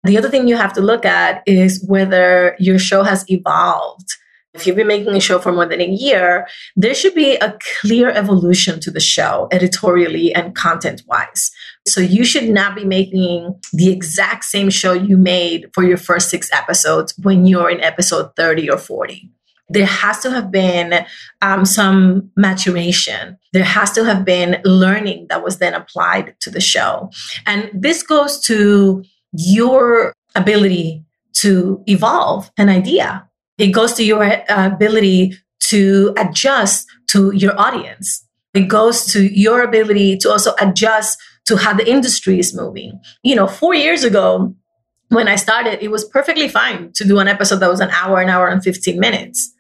The 0.05 0.19
other 0.19 0.29
thing 0.29 0.49
you 0.49 0.57
have 0.57 0.73
to 0.75 0.81
look 0.81 1.05
at 1.05 1.43
is 1.47 1.85
whether 1.87 2.57
your 2.59 2.79
show 2.79 3.03
has 3.03 3.25
evolved 3.29 4.13
if 4.57 4.67
you've 4.67 4.77
been 4.77 4.87
making 4.87 5.15
a 5.15 5.21
show 5.21 5.39
for 5.39 5.53
more 5.53 5.67
than 5.67 5.83
a 5.83 5.87
year, 5.87 6.49
there 6.75 6.95
should 6.95 7.15
be 7.15 7.37
a 7.37 7.57
clear 7.81 8.11
evolution 8.11 8.81
to 8.81 8.91
the 8.91 9.01
show, 9.01 9.49
editorially 9.53 10.35
and 10.35 10.55
content 10.55 11.03
wise. 11.07 11.51
So 11.87 12.01
you 12.01 12.25
should 12.25 12.49
not 12.49 12.75
be 12.75 12.85
making 12.85 13.59
the 13.73 13.91
exact 13.91 14.45
same 14.45 14.71
show 14.71 14.93
you 14.93 15.17
made 15.17 15.71
for 15.73 15.85
your 15.85 15.97
first 15.97 16.31
six 16.31 16.51
episodes 16.53 17.15
when 17.23 17.47
you're 17.47 17.71
in 17.71 17.81
episode 17.81 18.35
30 18.37 18.71
or 18.71 18.79
40 18.79 19.31
there 19.69 19.87
has 19.87 20.21
to 20.21 20.31
have 20.31 20.51
been 20.51 21.05
um, 21.43 21.65
some 21.65 22.31
maturation. 22.37 23.37
There 23.53 23.65
has 23.65 23.93
to 23.93 24.05
have 24.05 24.25
been 24.25 24.61
learning 24.65 25.27
that 25.29 25.43
was 25.43 25.59
then 25.59 25.75
applied 25.75 26.35
to 26.41 26.51
the 26.51 26.61
show. 26.61 27.11
And 27.47 27.71
this 27.75 28.03
goes 28.03 28.41
to 28.43 29.03
your 29.33 30.13
ability 30.35 31.05
to 31.35 31.83
evolve 31.87 32.51
an 32.57 32.69
idea. 32.69 33.29
It 33.59 33.69
goes 33.69 33.93
to 33.95 34.05
your 34.05 34.23
uh, 34.23 34.67
ability 34.67 35.37
to 35.61 36.15
adjust 36.17 36.87
to 37.09 37.33
your 37.35 37.59
audience. 37.59 38.25
It 38.55 38.69
goes 38.69 39.05
to 39.13 39.23
your 39.23 39.63
ability 39.63 40.17
to 40.19 40.31
also 40.31 40.55
adjust 40.61 41.19
to 41.47 41.57
how 41.57 41.73
the 41.73 41.89
industry 41.89 42.39
is 42.39 42.55
moving. 42.55 43.01
You 43.23 43.35
know, 43.37 43.47
four 43.47 43.75
years 43.75 44.05
ago, 44.05 44.55
when 45.09 45.29
I 45.29 45.37
started, 45.37 45.83
it 45.83 45.91
was 45.91 46.05
perfectly 46.05 46.49
fine 46.49 46.93
to 46.95 47.05
do 47.05 47.19
an 47.19 47.29
episode 47.29 47.57
that 47.57 47.71
was 47.71 47.81
an 47.81 47.91
hour, 47.91 48.21
an 48.21 48.29
hour 48.29 48.49
and 48.49 48.63
15 48.63 48.99
minutes. 48.99 49.53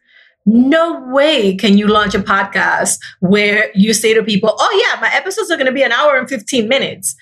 No 0.44 1.05
way 1.09 1.57
can 1.57 1.77
you 1.77 1.88
launch 1.88 2.14
a 2.14 2.20
podcast 2.20 2.99
where 3.20 3.70
you 3.75 3.94
say 3.94 4.14
to 4.14 4.22
people, 4.22 4.55
oh, 4.57 4.85
yeah, 4.85 5.01
my 5.01 5.12
episodes 5.12 5.51
are 5.51 5.57
going 5.57 5.66
to 5.66 5.72
be 5.72 5.83
an 5.83 5.92
hour 5.92 6.16
and 6.16 6.29
15 6.29 6.68
minutes. 6.68 7.16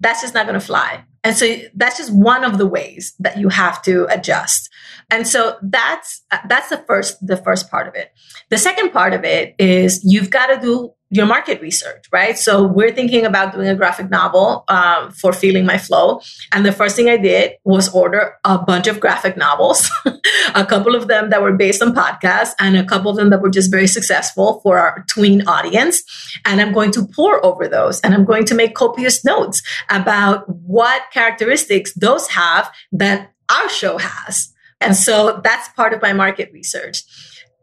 That's 0.00 0.22
just 0.22 0.34
not 0.34 0.46
going 0.46 0.58
to 0.58 0.64
fly. 0.64 1.04
And 1.26 1.36
so 1.36 1.56
that's 1.74 1.98
just 1.98 2.14
one 2.14 2.44
of 2.44 2.56
the 2.56 2.66
ways 2.66 3.14
that 3.18 3.36
you 3.36 3.48
have 3.48 3.82
to 3.82 4.06
adjust. 4.10 4.70
And 5.10 5.26
so 5.26 5.56
that's 5.60 6.22
that's 6.48 6.68
the 6.68 6.78
first 6.86 7.24
the 7.26 7.36
first 7.36 7.68
part 7.68 7.88
of 7.88 7.96
it. 7.96 8.12
The 8.48 8.58
second 8.58 8.92
part 8.92 9.12
of 9.12 9.24
it 9.24 9.56
is 9.58 10.00
you've 10.04 10.30
got 10.30 10.46
to 10.46 10.60
do 10.60 10.92
your 11.10 11.26
market 11.26 11.60
research, 11.60 12.04
right? 12.12 12.36
So 12.36 12.64
we're 12.64 12.92
thinking 12.92 13.24
about 13.24 13.54
doing 13.54 13.68
a 13.68 13.76
graphic 13.76 14.10
novel 14.10 14.64
um, 14.68 15.12
for 15.12 15.32
Feeling 15.32 15.64
My 15.64 15.78
Flow, 15.78 16.20
and 16.52 16.66
the 16.66 16.72
first 16.72 16.96
thing 16.96 17.08
I 17.08 17.16
did 17.16 17.52
was 17.64 17.88
order 17.94 18.34
a 18.44 18.58
bunch 18.58 18.88
of 18.88 18.98
graphic 18.98 19.36
novels, 19.36 19.88
a 20.54 20.66
couple 20.66 20.96
of 20.96 21.06
them 21.06 21.30
that 21.30 21.42
were 21.42 21.52
based 21.52 21.80
on 21.80 21.94
podcasts, 21.94 22.54
and 22.58 22.76
a 22.76 22.84
couple 22.84 23.10
of 23.10 23.16
them 23.16 23.30
that 23.30 23.40
were 23.40 23.50
just 23.50 23.70
very 23.70 23.86
successful 23.86 24.60
for 24.62 24.78
our 24.78 25.04
tween 25.08 25.46
audience. 25.46 26.02
And 26.44 26.60
I'm 26.60 26.72
going 26.72 26.90
to 26.92 27.06
pour 27.06 27.44
over 27.44 27.68
those, 27.68 28.00
and 28.00 28.12
I'm 28.12 28.24
going 28.24 28.44
to 28.46 28.54
make 28.54 28.74
copious 28.74 29.24
notes 29.24 29.62
about 29.88 30.48
what 30.48 31.02
characteristics 31.12 31.92
those 31.94 32.28
have 32.28 32.70
that 32.92 33.32
our 33.48 33.68
show 33.68 33.98
has. 33.98 34.52
And 34.80 34.96
so 34.96 35.40
that's 35.42 35.68
part 35.70 35.92
of 35.92 36.02
my 36.02 36.12
market 36.12 36.50
research 36.52 37.02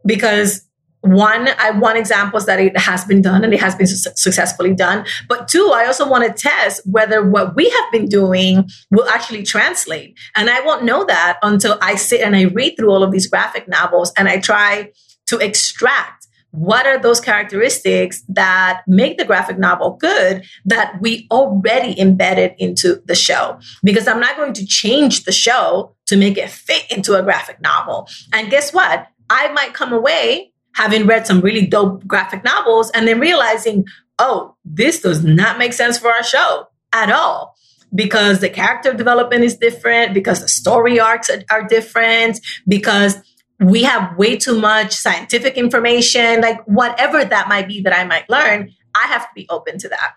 because 0.05 0.67
one, 1.03 1.49
I 1.59 1.71
want 1.71 1.97
examples 1.97 2.45
that 2.45 2.61
it 2.61 2.77
has 2.77 3.03
been 3.03 3.21
done 3.21 3.43
and 3.43 3.53
it 3.53 3.59
has 3.59 3.75
been 3.75 3.87
su- 3.87 4.11
successfully 4.15 4.73
done. 4.73 5.05
But 5.27 5.49
two, 5.49 5.71
I 5.73 5.85
also 5.85 6.07
want 6.07 6.23
to 6.25 6.31
test 6.31 6.81
whether 6.85 7.21
what 7.27 7.57
we 7.57 7.69
have 7.69 7.91
been 7.91 8.05
doing 8.05 8.69
will 8.89 9.07
actually 9.09 9.43
translate. 9.43 10.17
And 10.37 10.49
I 10.49 10.61
won't 10.61 10.85
know 10.85 11.03
that 11.03 11.39
until 11.43 11.77
I 11.81 11.95
sit 11.95 12.21
and 12.21 12.37
I 12.37 12.43
read 12.43 12.75
through 12.77 12.89
all 12.89 13.03
of 13.03 13.11
these 13.11 13.27
graphic 13.27 13.67
novels 13.67 14.13
and 14.17 14.29
I 14.29 14.39
try 14.39 14.91
to 15.27 15.39
extract 15.39 16.27
what 16.51 16.85
are 16.85 16.99
those 16.99 17.19
characteristics 17.19 18.23
that 18.29 18.83
make 18.87 19.17
the 19.17 19.25
graphic 19.25 19.57
novel 19.57 19.97
good 19.99 20.45
that 20.63 20.93
we 21.01 21.27
already 21.31 21.99
embedded 21.99 22.53
into 22.59 23.01
the 23.05 23.15
show 23.15 23.57
because 23.83 24.07
i'm 24.07 24.19
not 24.19 24.35
going 24.35 24.53
to 24.53 24.63
change 24.63 25.23
the 25.23 25.31
show 25.31 25.95
to 26.05 26.15
make 26.15 26.37
it 26.37 26.51
fit 26.51 26.83
into 26.91 27.17
a 27.17 27.23
graphic 27.23 27.59
novel 27.59 28.07
and 28.33 28.51
guess 28.51 28.71
what 28.71 29.07
i 29.31 29.51
might 29.51 29.73
come 29.73 29.91
away 29.91 30.52
having 30.73 31.05
read 31.05 31.25
some 31.27 31.41
really 31.41 31.65
dope 31.65 32.05
graphic 32.07 32.43
novels 32.43 32.89
and 32.91 33.07
then 33.07 33.19
realizing, 33.19 33.85
oh, 34.19 34.55
this 34.65 35.01
does 35.01 35.23
not 35.23 35.57
make 35.57 35.73
sense 35.73 35.97
for 35.97 36.11
our 36.11 36.23
show 36.23 36.67
at 36.91 37.11
all 37.11 37.55
because 37.93 38.39
the 38.39 38.49
character 38.49 38.93
development 38.93 39.43
is 39.43 39.55
different, 39.57 40.13
because 40.13 40.41
the 40.41 40.47
story 40.47 40.99
arcs 40.99 41.29
are, 41.49 41.67
different, 41.67 42.39
because 42.67 43.17
we 43.59 43.83
have 43.83 44.17
way 44.17 44.35
too 44.35 44.59
much 44.59 44.93
scientific 44.93 45.57
information, 45.57 46.41
like 46.41 46.63
whatever 46.65 47.23
that 47.23 47.47
might 47.47 47.67
be 47.67 47.81
that 47.81 47.93
I 47.93 48.03
might 48.03 48.29
learn, 48.29 48.71
I 48.95 49.07
have 49.07 49.23
to 49.23 49.29
be 49.35 49.45
open 49.49 49.77
to 49.79 49.89
that. 49.89 50.13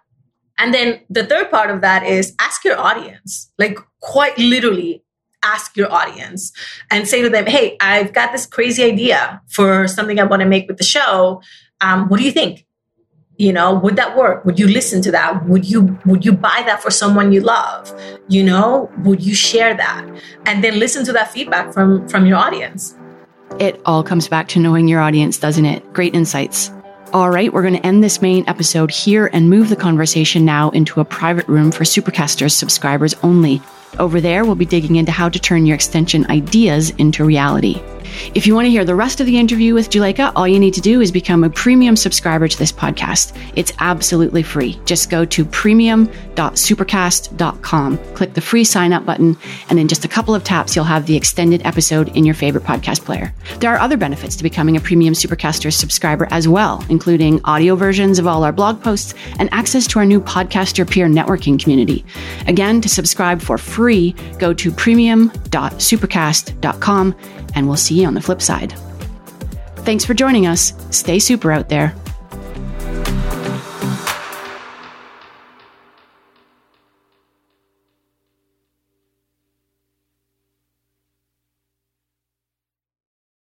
And 0.59 0.73
then 0.73 1.01
the 1.11 1.27
third 1.27 1.51
part 1.51 1.71
of 1.71 1.83
that 1.83 2.03
is 2.03 2.35
ask 2.39 2.65
your 2.65 2.79
audience, 2.79 3.53
like 3.59 3.79
quite 4.01 4.39
literally 4.39 5.03
ask 5.53 5.77
your 5.77 5.91
audience 5.93 6.53
and 6.91 7.07
say 7.07 7.23
to 7.23 7.29
them, 7.29 7.47
Hey, 7.47 7.77
I've 7.81 8.13
got 8.13 8.33
this 8.33 8.47
crazy 8.47 8.83
idea 8.85 9.41
for 9.49 9.89
something 9.89 10.19
I 10.19 10.25
want 10.25 10.41
to 10.43 10.49
make 10.49 10.69
with 10.69 10.79
the 10.79 10.85
show. 10.85 11.43
Um, 11.81 12.09
what 12.09 12.19
do 12.19 12.25
you 12.25 12.33
think? 12.33 12.67
You 13.39 13.53
know, 13.53 13.75
would 13.75 13.97
that 13.97 14.17
work? 14.17 14.47
Would 14.47 14.59
you 14.59 14.67
listen 14.67 15.03
to 15.03 15.11
that? 15.13 15.47
Would 15.47 15.69
you 15.71 15.99
would 16.07 16.25
you 16.25 16.33
buy 16.33 16.63
that 16.67 16.83
for 16.83 16.91
someone 16.91 17.33
you 17.33 17.41
love? 17.41 17.93
You 18.29 18.43
know, 18.43 18.91
would 19.05 19.23
you 19.23 19.35
share 19.35 19.77
that? 19.77 20.07
And 20.47 20.65
then 20.65 20.79
listen 20.79 21.05
to 21.05 21.13
that 21.13 21.31
feedback 21.33 21.75
from 21.75 22.09
from 22.09 22.25
your 22.25 22.39
audience. 22.39 22.97
It 23.59 23.81
all 23.85 24.03
comes 24.03 24.29
back 24.29 24.49
to 24.49 24.61
knowing 24.61 24.89
your 24.89 25.01
audience, 25.01 25.39
doesn't 25.39 25.65
it? 25.65 25.93
Great 25.93 26.15
insights. 26.15 26.71
All 27.13 27.31
right, 27.31 27.53
we're 27.53 27.63
going 27.63 27.77
to 27.77 27.87
end 27.87 28.03
this 28.03 28.21
main 28.21 28.45
episode 28.49 28.91
here 28.91 29.31
and 29.33 29.49
move 29.49 29.69
the 29.69 29.77
conversation 29.77 30.45
now 30.45 30.71
into 30.71 31.01
a 31.01 31.05
private 31.05 31.47
room 31.47 31.71
for 31.71 31.85
Supercasters 31.85 32.53
subscribers 32.53 33.15
only. 33.23 33.63
Over 33.99 34.21
there, 34.21 34.45
we'll 34.45 34.55
be 34.55 34.67
digging 34.67 34.97
into 34.97 35.13
how 35.13 35.29
to 35.29 35.39
turn 35.39 35.67
your 35.67 35.75
extension 35.75 36.27
ideas 36.31 36.91
into 36.91 37.25
reality. 37.25 37.83
If 38.35 38.47
you 38.47 38.55
want 38.55 38.67
to 38.67 38.71
hear 38.71 38.85
the 38.85 38.95
rest 38.95 39.21
of 39.21 39.27
the 39.27 39.39
interview 39.39 39.75
with 39.75 39.91
Juleyka, 39.91 40.33
all 40.35 40.49
you 40.49 40.59
need 40.59 40.75
to 40.75 40.81
do 40.81 41.01
is 41.01 41.13
become 41.13 41.45
a 41.45 41.51
premium 41.51 41.97
subscriber 41.97 42.49
to 42.49 42.59
this 42.59 42.73
podcast. 42.73 43.37
It's 43.57 43.73
absolutely 43.79 44.43
free. 44.43 44.81
Just 44.85 45.11
go 45.11 45.25
to 45.27 45.45
premium.supercast.com, 45.45 47.99
click 48.15 48.35
the 48.35 48.41
free 48.41 48.65
sign 48.65 48.93
up 48.93 49.05
button, 49.05 49.37
and 49.69 49.79
in 49.79 49.87
just 49.89 50.05
a 50.05 50.09
couple 50.09 50.35
of 50.35 50.43
taps, 50.45 50.75
you'll 50.75 50.85
have 50.85 51.07
the 51.07 51.17
extended 51.17 51.63
episode 51.65 52.09
in 52.17 52.25
your 52.25 52.35
favorite 52.35 52.65
podcast 52.65 53.05
player. 53.05 53.33
There 53.59 53.75
are 53.75 53.79
other 53.79 53.97
benefits 53.97 54.37
to 54.37 54.43
becoming 54.43 54.77
a 54.77 54.81
premium 54.81 55.15
Supercaster 55.15 55.73
subscriber 55.73 56.27
as 56.31 56.49
well, 56.49 56.85
including 56.89 57.41
audio 57.45 57.77
versions 57.77 58.19
of 58.19 58.27
all 58.27 58.45
our 58.45 58.53
blog 58.53 58.83
posts 58.83 59.15
and 59.39 59.49
access 59.53 59.87
to 59.89 59.99
our 59.99 60.07
new 60.07 60.21
podcaster 60.21 60.89
peer 60.89 61.07
networking 61.07 61.63
community. 61.63 62.05
Again, 62.47 62.81
to 62.81 62.89
subscribe 62.89 63.41
for 63.41 63.59
free, 63.77 64.15
go 64.39 64.55
to 64.55 64.73
premium.supercast.com 64.73 67.15
and 67.55 67.67
we'll 67.67 67.77
see 67.77 68.01
you 68.01 68.07
on 68.07 68.15
the 68.15 68.23
flip 68.23 68.41
side. 68.41 68.73
Thanks 69.85 70.05
for 70.05 70.15
joining 70.15 70.47
us. 70.47 70.73
Stay 70.91 71.19
super 71.19 71.53
out 71.53 71.69
there. 71.69 71.95